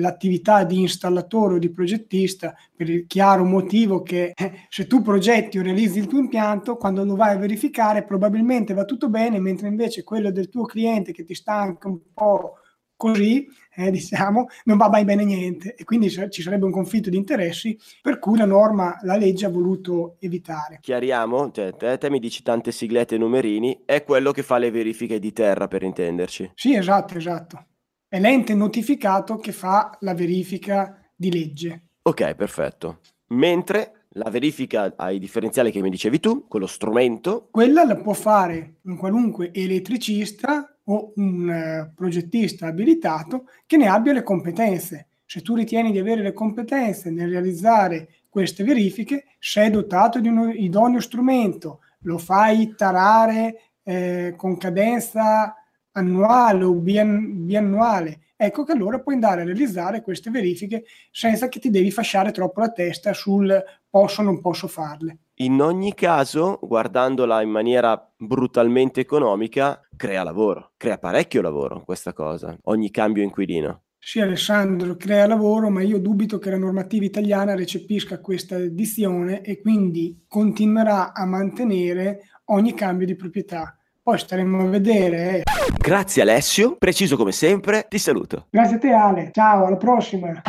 l'attività 0.00 0.64
di 0.64 0.80
installatore 0.80 1.54
o 1.54 1.58
di 1.58 1.70
progettista 1.70 2.54
per 2.74 2.88
il 2.88 3.06
chiaro 3.06 3.44
motivo 3.44 4.02
che 4.02 4.32
eh, 4.34 4.52
se 4.68 4.86
tu 4.86 5.02
progetti 5.02 5.58
o 5.58 5.62
realizzi 5.62 5.98
il 5.98 6.06
tuo 6.06 6.18
impianto, 6.18 6.76
quando 6.76 7.04
lo 7.04 7.16
vai 7.16 7.34
a 7.34 7.38
verificare 7.38 8.04
probabilmente 8.04 8.74
va 8.74 8.84
tutto 8.84 9.08
bene, 9.08 9.38
mentre 9.38 9.68
invece 9.68 10.04
quello 10.04 10.30
del 10.30 10.48
tuo 10.48 10.64
cliente 10.64 11.12
che 11.12 11.24
ti 11.24 11.34
sta 11.34 11.54
anche 11.54 11.86
un 11.86 11.98
po' 12.12 12.54
così, 12.98 13.46
eh, 13.76 13.90
diciamo, 13.92 14.48
non 14.64 14.76
va 14.76 14.90
mai 14.90 15.04
bene 15.04 15.24
niente 15.24 15.74
e 15.74 15.84
quindi 15.84 16.10
ci 16.10 16.42
sarebbe 16.42 16.66
un 16.66 16.72
conflitto 16.72 17.08
di 17.08 17.16
interessi 17.16 17.78
per 18.02 18.18
cui 18.18 18.36
la 18.36 18.44
norma, 18.44 18.98
la 19.02 19.16
legge 19.16 19.46
ha 19.46 19.50
voluto 19.50 20.16
evitare. 20.18 20.80
Chiariamo, 20.82 21.50
cioè, 21.52 21.74
te, 21.74 21.96
te, 21.96 22.10
mi 22.10 22.18
dici 22.18 22.42
tante 22.42 22.72
siglette 22.72 23.14
e 23.14 23.18
numerini, 23.18 23.82
è 23.86 24.04
quello 24.04 24.32
che 24.32 24.42
fa 24.42 24.58
le 24.58 24.70
verifiche 24.70 25.18
di 25.18 25.32
terra 25.32 25.68
per 25.68 25.82
intenderci. 25.82 26.50
Sì, 26.54 26.74
esatto, 26.74 27.16
esatto 27.16 27.66
è 28.08 28.18
l'ente 28.18 28.54
notificato 28.54 29.36
che 29.36 29.52
fa 29.52 29.96
la 30.00 30.14
verifica 30.14 31.00
di 31.14 31.30
legge. 31.30 31.82
Ok, 32.02 32.34
perfetto. 32.34 33.00
Mentre 33.28 34.06
la 34.12 34.30
verifica 34.30 34.94
ai 34.96 35.18
differenziali 35.18 35.70
che 35.70 35.82
mi 35.82 35.90
dicevi 35.90 36.18
tu, 36.18 36.46
quello 36.48 36.66
strumento. 36.66 37.48
Quella 37.50 37.84
la 37.84 37.96
può 37.96 38.14
fare 38.14 38.76
un 38.84 38.96
qualunque 38.96 39.52
elettricista 39.52 40.74
o 40.84 41.12
un 41.16 41.48
uh, 41.48 41.94
progettista 41.94 42.66
abilitato 42.66 43.44
che 43.66 43.76
ne 43.76 43.88
abbia 43.88 44.14
le 44.14 44.22
competenze. 44.22 45.08
Se 45.26 45.42
tu 45.42 45.54
ritieni 45.54 45.92
di 45.92 45.98
avere 45.98 46.22
le 46.22 46.32
competenze 46.32 47.10
nel 47.10 47.28
realizzare 47.28 48.08
queste 48.30 48.64
verifiche, 48.64 49.24
sei 49.38 49.68
dotato 49.68 50.20
di 50.20 50.28
un 50.28 50.50
idoneo 50.54 51.00
strumento, 51.00 51.80
lo 52.02 52.16
fai 52.16 52.74
tarare 52.74 53.72
eh, 53.82 54.34
con 54.36 54.56
cadenza 54.56 55.54
annuale 55.98 56.64
o 56.64 56.72
bian- 56.72 57.44
biannuale, 57.44 58.20
ecco 58.36 58.64
che 58.64 58.72
allora 58.72 59.00
puoi 59.00 59.14
andare 59.14 59.42
a 59.42 59.44
realizzare 59.44 60.02
queste 60.02 60.30
verifiche 60.30 60.84
senza 61.10 61.48
che 61.48 61.60
ti 61.60 61.70
devi 61.70 61.90
fasciare 61.90 62.30
troppo 62.30 62.60
la 62.60 62.70
testa 62.70 63.12
sul 63.12 63.62
posso 63.88 64.20
o 64.20 64.24
non 64.24 64.40
posso 64.40 64.68
farle. 64.68 65.18
In 65.40 65.60
ogni 65.60 65.94
caso, 65.94 66.58
guardandola 66.60 67.42
in 67.42 67.50
maniera 67.50 68.10
brutalmente 68.16 69.00
economica, 69.00 69.80
crea 69.96 70.24
lavoro, 70.24 70.72
crea 70.76 70.98
parecchio 70.98 71.42
lavoro 71.42 71.82
questa 71.84 72.12
cosa, 72.12 72.56
ogni 72.64 72.90
cambio 72.90 73.22
inquilino. 73.22 73.82
Sì, 74.00 74.20
Alessandro, 74.20 74.96
crea 74.96 75.26
lavoro, 75.26 75.70
ma 75.70 75.82
io 75.82 75.98
dubito 75.98 76.38
che 76.38 76.50
la 76.50 76.56
normativa 76.56 77.04
italiana 77.04 77.54
recepisca 77.54 78.20
questa 78.20 78.56
edizione 78.56 79.42
e 79.42 79.60
quindi 79.60 80.24
continuerà 80.26 81.12
a 81.12 81.26
mantenere 81.26 82.22
ogni 82.46 82.74
cambio 82.74 83.06
di 83.06 83.16
proprietà. 83.16 83.77
Poi 84.08 84.18
staremo 84.18 84.62
a 84.62 84.64
vedere. 84.64 85.42
Grazie 85.76 86.22
Alessio, 86.22 86.76
preciso 86.78 87.18
come 87.18 87.30
sempre, 87.30 87.84
ti 87.90 87.98
saluto. 87.98 88.46
Grazie 88.48 88.76
a 88.76 88.78
te 88.78 88.90
Ale, 88.90 89.28
ciao, 89.34 89.66
alla 89.66 89.76
prossima. 89.76 90.40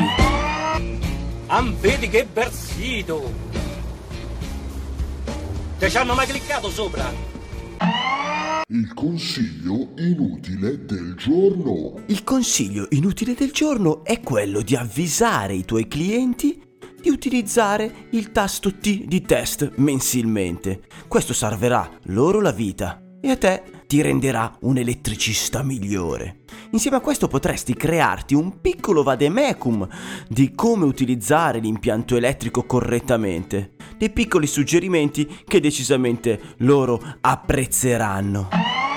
Am 1.45 1.75
vedi 1.79 2.09
che 2.09 2.25
bel 2.25 2.51
sito! 2.51 3.31
Te 5.77 5.89
ci 5.91 5.97
hanno 5.97 6.15
mai 6.15 6.25
cliccato 6.25 6.71
sopra? 6.71 7.36
Il 8.69 8.93
consiglio 8.93 9.93
inutile 9.97 10.85
del 10.85 11.15
giorno. 11.15 12.01
Il 12.07 12.23
consiglio 12.23 12.87
inutile 12.89 13.33
del 13.33 13.51
giorno 13.51 14.03
è 14.03 14.19
quello 14.19 14.61
di 14.61 14.75
avvisare 14.75 15.53
i 15.53 15.63
tuoi 15.63 15.87
clienti 15.87 16.61
di 17.01 17.09
utilizzare 17.09 18.07
il 18.11 18.31
tasto 18.31 18.73
T 18.75 19.05
di 19.05 19.21
test 19.21 19.73
mensilmente. 19.75 20.81
Questo 21.07 21.33
salverà 21.33 21.89
loro 22.05 22.41
la 22.41 22.51
vita 22.51 23.01
e 23.21 23.29
a 23.29 23.37
te 23.37 23.76
ti 23.87 24.01
renderà 24.01 24.55
un 24.61 24.77
elettricista 24.77 25.63
migliore. 25.63 26.41
Insieme 26.71 26.97
a 26.97 27.01
questo 27.01 27.27
potresti 27.27 27.73
crearti 27.73 28.35
un 28.35 28.59
piccolo 28.61 29.01
vademecum 29.01 29.87
di 30.27 30.53
come 30.53 30.85
utilizzare 30.85 31.59
l'impianto 31.59 32.17
elettrico 32.17 32.65
correttamente 32.65 33.71
dei 33.97 34.11
piccoli 34.11 34.45
suggerimenti 34.45 35.27
che 35.45 35.59
decisamente 35.59 36.39
loro 36.57 37.01
apprezzeranno. 37.21 38.96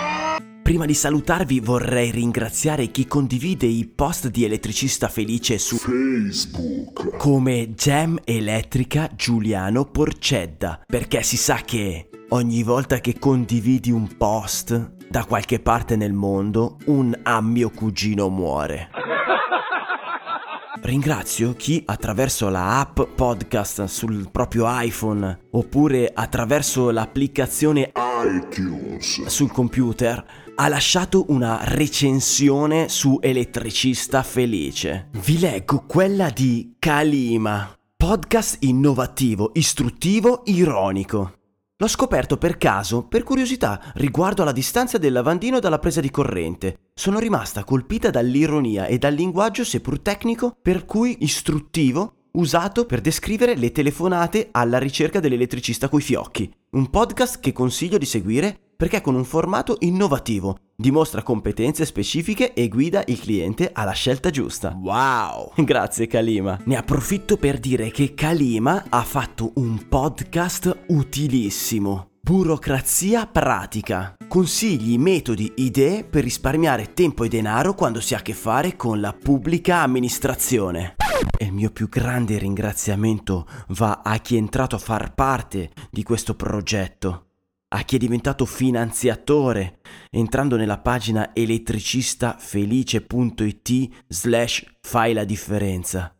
Prima 0.70 0.86
di 0.86 0.94
salutarvi 0.94 1.58
vorrei 1.58 2.12
ringraziare 2.12 2.92
chi 2.92 3.08
condivide 3.08 3.66
i 3.66 3.90
post 3.92 4.28
di 4.28 4.44
Elettricista 4.44 5.08
Felice 5.08 5.58
su 5.58 5.74
Facebook. 5.74 7.16
come 7.16 7.74
Gem 7.74 8.16
Elettrica 8.22 9.10
Giuliano 9.12 9.86
Porcedda, 9.86 10.82
perché 10.86 11.24
si 11.24 11.36
sa 11.36 11.56
che 11.64 12.08
ogni 12.28 12.62
volta 12.62 13.00
che 13.00 13.18
condividi 13.18 13.90
un 13.90 14.16
post 14.16 14.92
da 15.08 15.24
qualche 15.24 15.58
parte 15.58 15.96
nel 15.96 16.12
mondo, 16.12 16.76
un 16.84 17.18
a 17.20 17.40
mio 17.40 17.70
cugino 17.70 18.28
muore. 18.28 18.90
Ringrazio 20.82 21.54
chi 21.54 21.82
attraverso 21.84 22.48
la 22.48 22.78
app 22.78 23.00
podcast 23.16 23.86
sul 23.86 24.30
proprio 24.30 24.66
iPhone 24.68 25.46
oppure 25.50 26.12
attraverso 26.14 26.90
l'applicazione 26.90 27.90
iTunes. 28.22 29.26
sul 29.26 29.50
computer 29.50 30.24
ha 30.60 30.68
lasciato 30.68 31.24
una 31.28 31.60
recensione 31.62 32.90
su 32.90 33.18
Elettricista 33.22 34.22
Felice. 34.22 35.08
Vi 35.12 35.38
leggo 35.38 35.84
quella 35.86 36.28
di 36.28 36.74
Kalima, 36.78 37.74
podcast 37.96 38.58
innovativo, 38.64 39.52
istruttivo, 39.54 40.42
ironico. 40.44 41.32
L'ho 41.78 41.88
scoperto 41.88 42.36
per 42.36 42.58
caso, 42.58 43.04
per 43.04 43.22
curiosità, 43.22 43.80
riguardo 43.94 44.42
alla 44.42 44.52
distanza 44.52 44.98
del 44.98 45.14
lavandino 45.14 45.60
dalla 45.60 45.78
presa 45.78 46.02
di 46.02 46.10
corrente. 46.10 46.90
Sono 46.92 47.18
rimasta 47.18 47.64
colpita 47.64 48.10
dall'ironia 48.10 48.84
e 48.84 48.98
dal 48.98 49.14
linguaggio, 49.14 49.64
seppur 49.64 50.00
tecnico, 50.00 50.54
per 50.60 50.84
cui 50.84 51.16
istruttivo, 51.20 52.26
usato 52.32 52.84
per 52.84 53.00
descrivere 53.00 53.56
le 53.56 53.72
telefonate 53.72 54.48
alla 54.50 54.76
ricerca 54.76 55.20
dell'elettricista 55.20 55.88
coi 55.88 56.02
fiocchi. 56.02 56.52
Un 56.72 56.90
podcast 56.90 57.40
che 57.40 57.52
consiglio 57.52 57.96
di 57.96 58.04
seguire 58.04 58.58
perché 58.80 59.02
con 59.02 59.14
un 59.14 59.24
formato 59.24 59.76
innovativo 59.80 60.56
dimostra 60.74 61.22
competenze 61.22 61.84
specifiche 61.84 62.54
e 62.54 62.68
guida 62.68 63.02
il 63.08 63.20
cliente 63.20 63.72
alla 63.74 63.92
scelta 63.92 64.30
giusta. 64.30 64.74
Wow! 64.74 65.52
Grazie 65.62 66.06
Kalima. 66.06 66.58
Ne 66.64 66.78
approfitto 66.78 67.36
per 67.36 67.58
dire 67.58 67.90
che 67.90 68.14
Kalima 68.14 68.86
ha 68.88 69.02
fatto 69.02 69.52
un 69.56 69.86
podcast 69.86 70.84
utilissimo. 70.86 72.12
Burocrazia 72.22 73.26
pratica. 73.26 74.16
Consigli, 74.26 74.96
metodi, 74.96 75.52
idee 75.56 76.02
per 76.02 76.24
risparmiare 76.24 76.94
tempo 76.94 77.24
e 77.24 77.28
denaro 77.28 77.74
quando 77.74 78.00
si 78.00 78.14
ha 78.14 78.18
a 78.18 78.22
che 78.22 78.32
fare 78.32 78.76
con 78.76 78.98
la 78.98 79.12
pubblica 79.12 79.82
amministrazione. 79.82 80.94
E 81.36 81.44
il 81.44 81.52
mio 81.52 81.70
più 81.70 81.90
grande 81.90 82.38
ringraziamento 82.38 83.46
va 83.68 84.00
a 84.02 84.16
chi 84.20 84.36
è 84.36 84.38
entrato 84.38 84.74
a 84.74 84.78
far 84.78 85.12
parte 85.12 85.70
di 85.90 86.02
questo 86.02 86.34
progetto 86.34 87.26
a 87.72 87.82
chi 87.82 87.94
è 87.96 87.98
diventato 87.98 88.46
finanziatore 88.46 89.80
entrando 90.10 90.56
nella 90.56 90.78
pagina 90.78 91.34
elettricistafelice.it 91.34 93.88
slash 94.08 94.64
fai 94.80 95.12
la 95.12 95.24
differenza. 95.24 96.12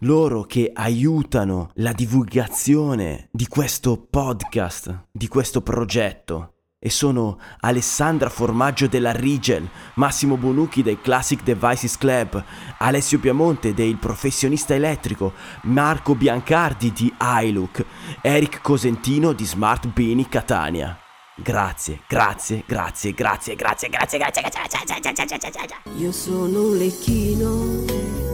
Loro 0.00 0.44
che 0.44 0.70
aiutano 0.72 1.70
la 1.74 1.92
divulgazione 1.92 3.28
di 3.30 3.46
questo 3.46 3.98
podcast, 3.98 5.08
di 5.10 5.28
questo 5.28 5.60
progetto 5.62 6.53
e 6.84 6.90
sono 6.90 7.38
Alessandra 7.60 8.28
Formaggio 8.28 8.88
della 8.88 9.10
Rigel, 9.10 9.66
Massimo 9.94 10.36
Bonucchi 10.36 10.82
del 10.82 11.00
Classic 11.00 11.42
Devices 11.42 11.96
Club, 11.96 12.44
Alessio 12.76 13.18
Piamonte 13.18 13.72
del 13.72 13.96
Professionista 13.96 14.74
Elettrico, 14.74 15.32
Marco 15.62 16.14
Biancardi 16.14 16.92
di 16.92 17.10
iLook, 17.18 17.86
Eric 18.20 18.60
Cosentino 18.60 19.32
di 19.32 19.46
Smart 19.46 19.86
Beni 19.86 20.28
Catania. 20.28 20.98
Grazie, 21.36 22.00
grazie, 22.06 22.64
grazie, 22.66 23.14
grazie, 23.14 23.56
grazie, 23.56 23.88
grazie, 23.88 24.18
grazie, 24.18 25.24
grazie. 25.24 25.76
Io 25.96 26.12
sono 26.12 26.66
un 26.66 26.76
lecchino. 26.76 28.33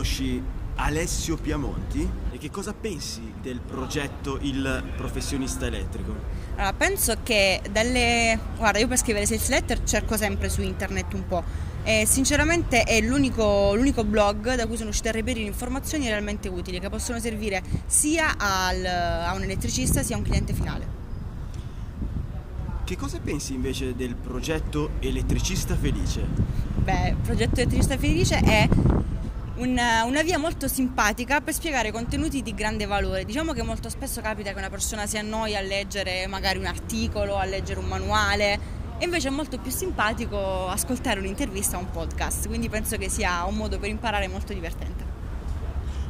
Conosci 0.00 0.42
Alessio 0.76 1.36
Piamonti? 1.36 2.08
E 2.32 2.38
che 2.38 2.50
cosa 2.50 2.72
pensi 2.72 3.20
del 3.42 3.60
progetto 3.60 4.38
Il 4.40 4.92
professionista 4.96 5.66
elettrico? 5.66 6.14
Allora, 6.54 6.72
penso 6.72 7.16
che 7.22 7.60
dalle... 7.70 8.38
Guarda, 8.56 8.78
io 8.78 8.88
per 8.88 8.96
scrivere 8.96 9.26
sales 9.26 9.50
letter 9.50 9.82
cerco 9.84 10.16
sempre 10.16 10.48
su 10.48 10.62
internet 10.62 11.12
un 11.12 11.26
po'. 11.26 11.44
E 11.84 12.06
sinceramente 12.06 12.84
è 12.84 12.98
l'unico, 13.02 13.74
l'unico 13.74 14.02
blog 14.02 14.54
da 14.54 14.64
cui 14.64 14.76
sono 14.76 14.84
riuscita 14.84 15.10
a 15.10 15.12
reperire 15.12 15.46
informazioni 15.46 16.08
realmente 16.08 16.48
utili 16.48 16.80
che 16.80 16.88
possono 16.88 17.20
servire 17.20 17.62
sia 17.84 18.36
al, 18.38 18.82
a 18.82 19.34
un 19.34 19.42
elettricista 19.42 20.02
sia 20.02 20.14
a 20.14 20.18
un 20.18 20.24
cliente 20.24 20.54
finale. 20.54 20.98
Che 22.84 22.96
cosa 22.96 23.18
pensi 23.22 23.52
invece 23.52 23.94
del 23.94 24.14
progetto 24.14 24.92
Elettricista 25.00 25.76
Felice? 25.76 26.26
Beh, 26.76 27.08
il 27.10 27.16
progetto 27.16 27.60
Elettricista 27.60 27.98
Felice 27.98 28.38
è 28.38 28.66
una, 29.60 30.04
una, 30.04 30.22
via 30.22 30.38
molto 30.38 30.68
simpatica 30.68 31.40
per 31.40 31.54
spiegare 31.54 31.92
contenuti 31.92 32.42
di 32.42 32.54
grande 32.54 32.86
valore. 32.86 33.24
Diciamo 33.24 33.52
che 33.52 33.62
molto 33.62 33.88
spesso 33.88 34.20
capita 34.20 34.52
che 34.52 34.58
una 34.58 34.70
persona 34.70 35.06
si 35.06 35.18
annoia 35.18 35.58
a 35.58 35.62
leggere 35.62 36.26
magari 36.26 36.58
un 36.58 36.66
articolo, 36.66 37.36
a 37.36 37.44
leggere 37.44 37.78
un 37.78 37.86
manuale, 37.86 38.78
e 38.98 39.04
invece 39.04 39.28
è 39.28 39.30
molto 39.30 39.58
più 39.58 39.70
simpatico 39.70 40.66
ascoltare 40.68 41.20
un'intervista 41.20 41.76
o 41.76 41.80
un 41.80 41.90
podcast, 41.90 42.48
quindi 42.48 42.68
penso 42.68 42.96
che 42.96 43.08
sia 43.08 43.44
un 43.44 43.56
modo 43.56 43.78
per 43.78 43.88
imparare 43.88 44.28
molto 44.28 44.52
divertente. 44.52 45.04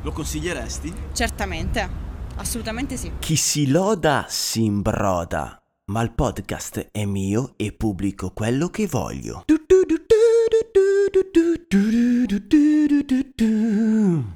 Lo 0.03 0.13
consiglieresti? 0.13 0.93
Certamente, 1.13 1.89
assolutamente 2.37 2.97
sì. 2.97 3.13
Chi 3.19 3.37
si 3.37 3.69
loda 3.69 4.27
si 4.29 4.65
imbroda, 4.65 5.61
ma 5.87 6.03
il 6.03 6.13
podcast 6.13 6.89
è 6.91 7.05
mio 7.05 7.53
e 7.57 7.73
pubblico 7.73 8.31
quello 8.31 8.69
che 8.69 8.87
voglio. 8.87 9.45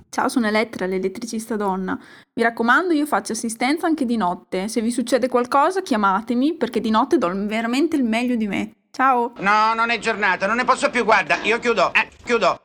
Ciao, 0.09 0.29
sono 0.29 0.47
Elettra, 0.47 0.87
l'elettricista 0.87 1.57
donna. 1.57 1.99
Mi 2.35 2.43
raccomando, 2.43 2.93
io 2.93 3.07
faccio 3.07 3.33
assistenza 3.33 3.87
anche 3.87 4.05
di 4.05 4.17
notte. 4.17 4.69
Se 4.69 4.81
vi 4.81 4.91
succede 4.91 5.29
qualcosa, 5.29 5.83
chiamatemi 5.83 6.55
perché 6.55 6.81
di 6.81 6.91
notte 6.91 7.19
do 7.19 7.29
veramente 7.47 7.97
il 7.97 8.05
meglio 8.05 8.37
di 8.37 8.47
me. 8.47 8.73
Ciao! 8.91 9.33
No, 9.39 9.75
non 9.75 9.91
è 9.91 9.99
giornata, 9.99 10.47
non 10.47 10.57
ne 10.57 10.65
posso 10.65 10.89
più, 10.89 11.05
guarda, 11.05 11.39
io 11.43 11.59
chiudo, 11.59 11.93
eh, 11.95 12.09
chiudo. 12.23 12.64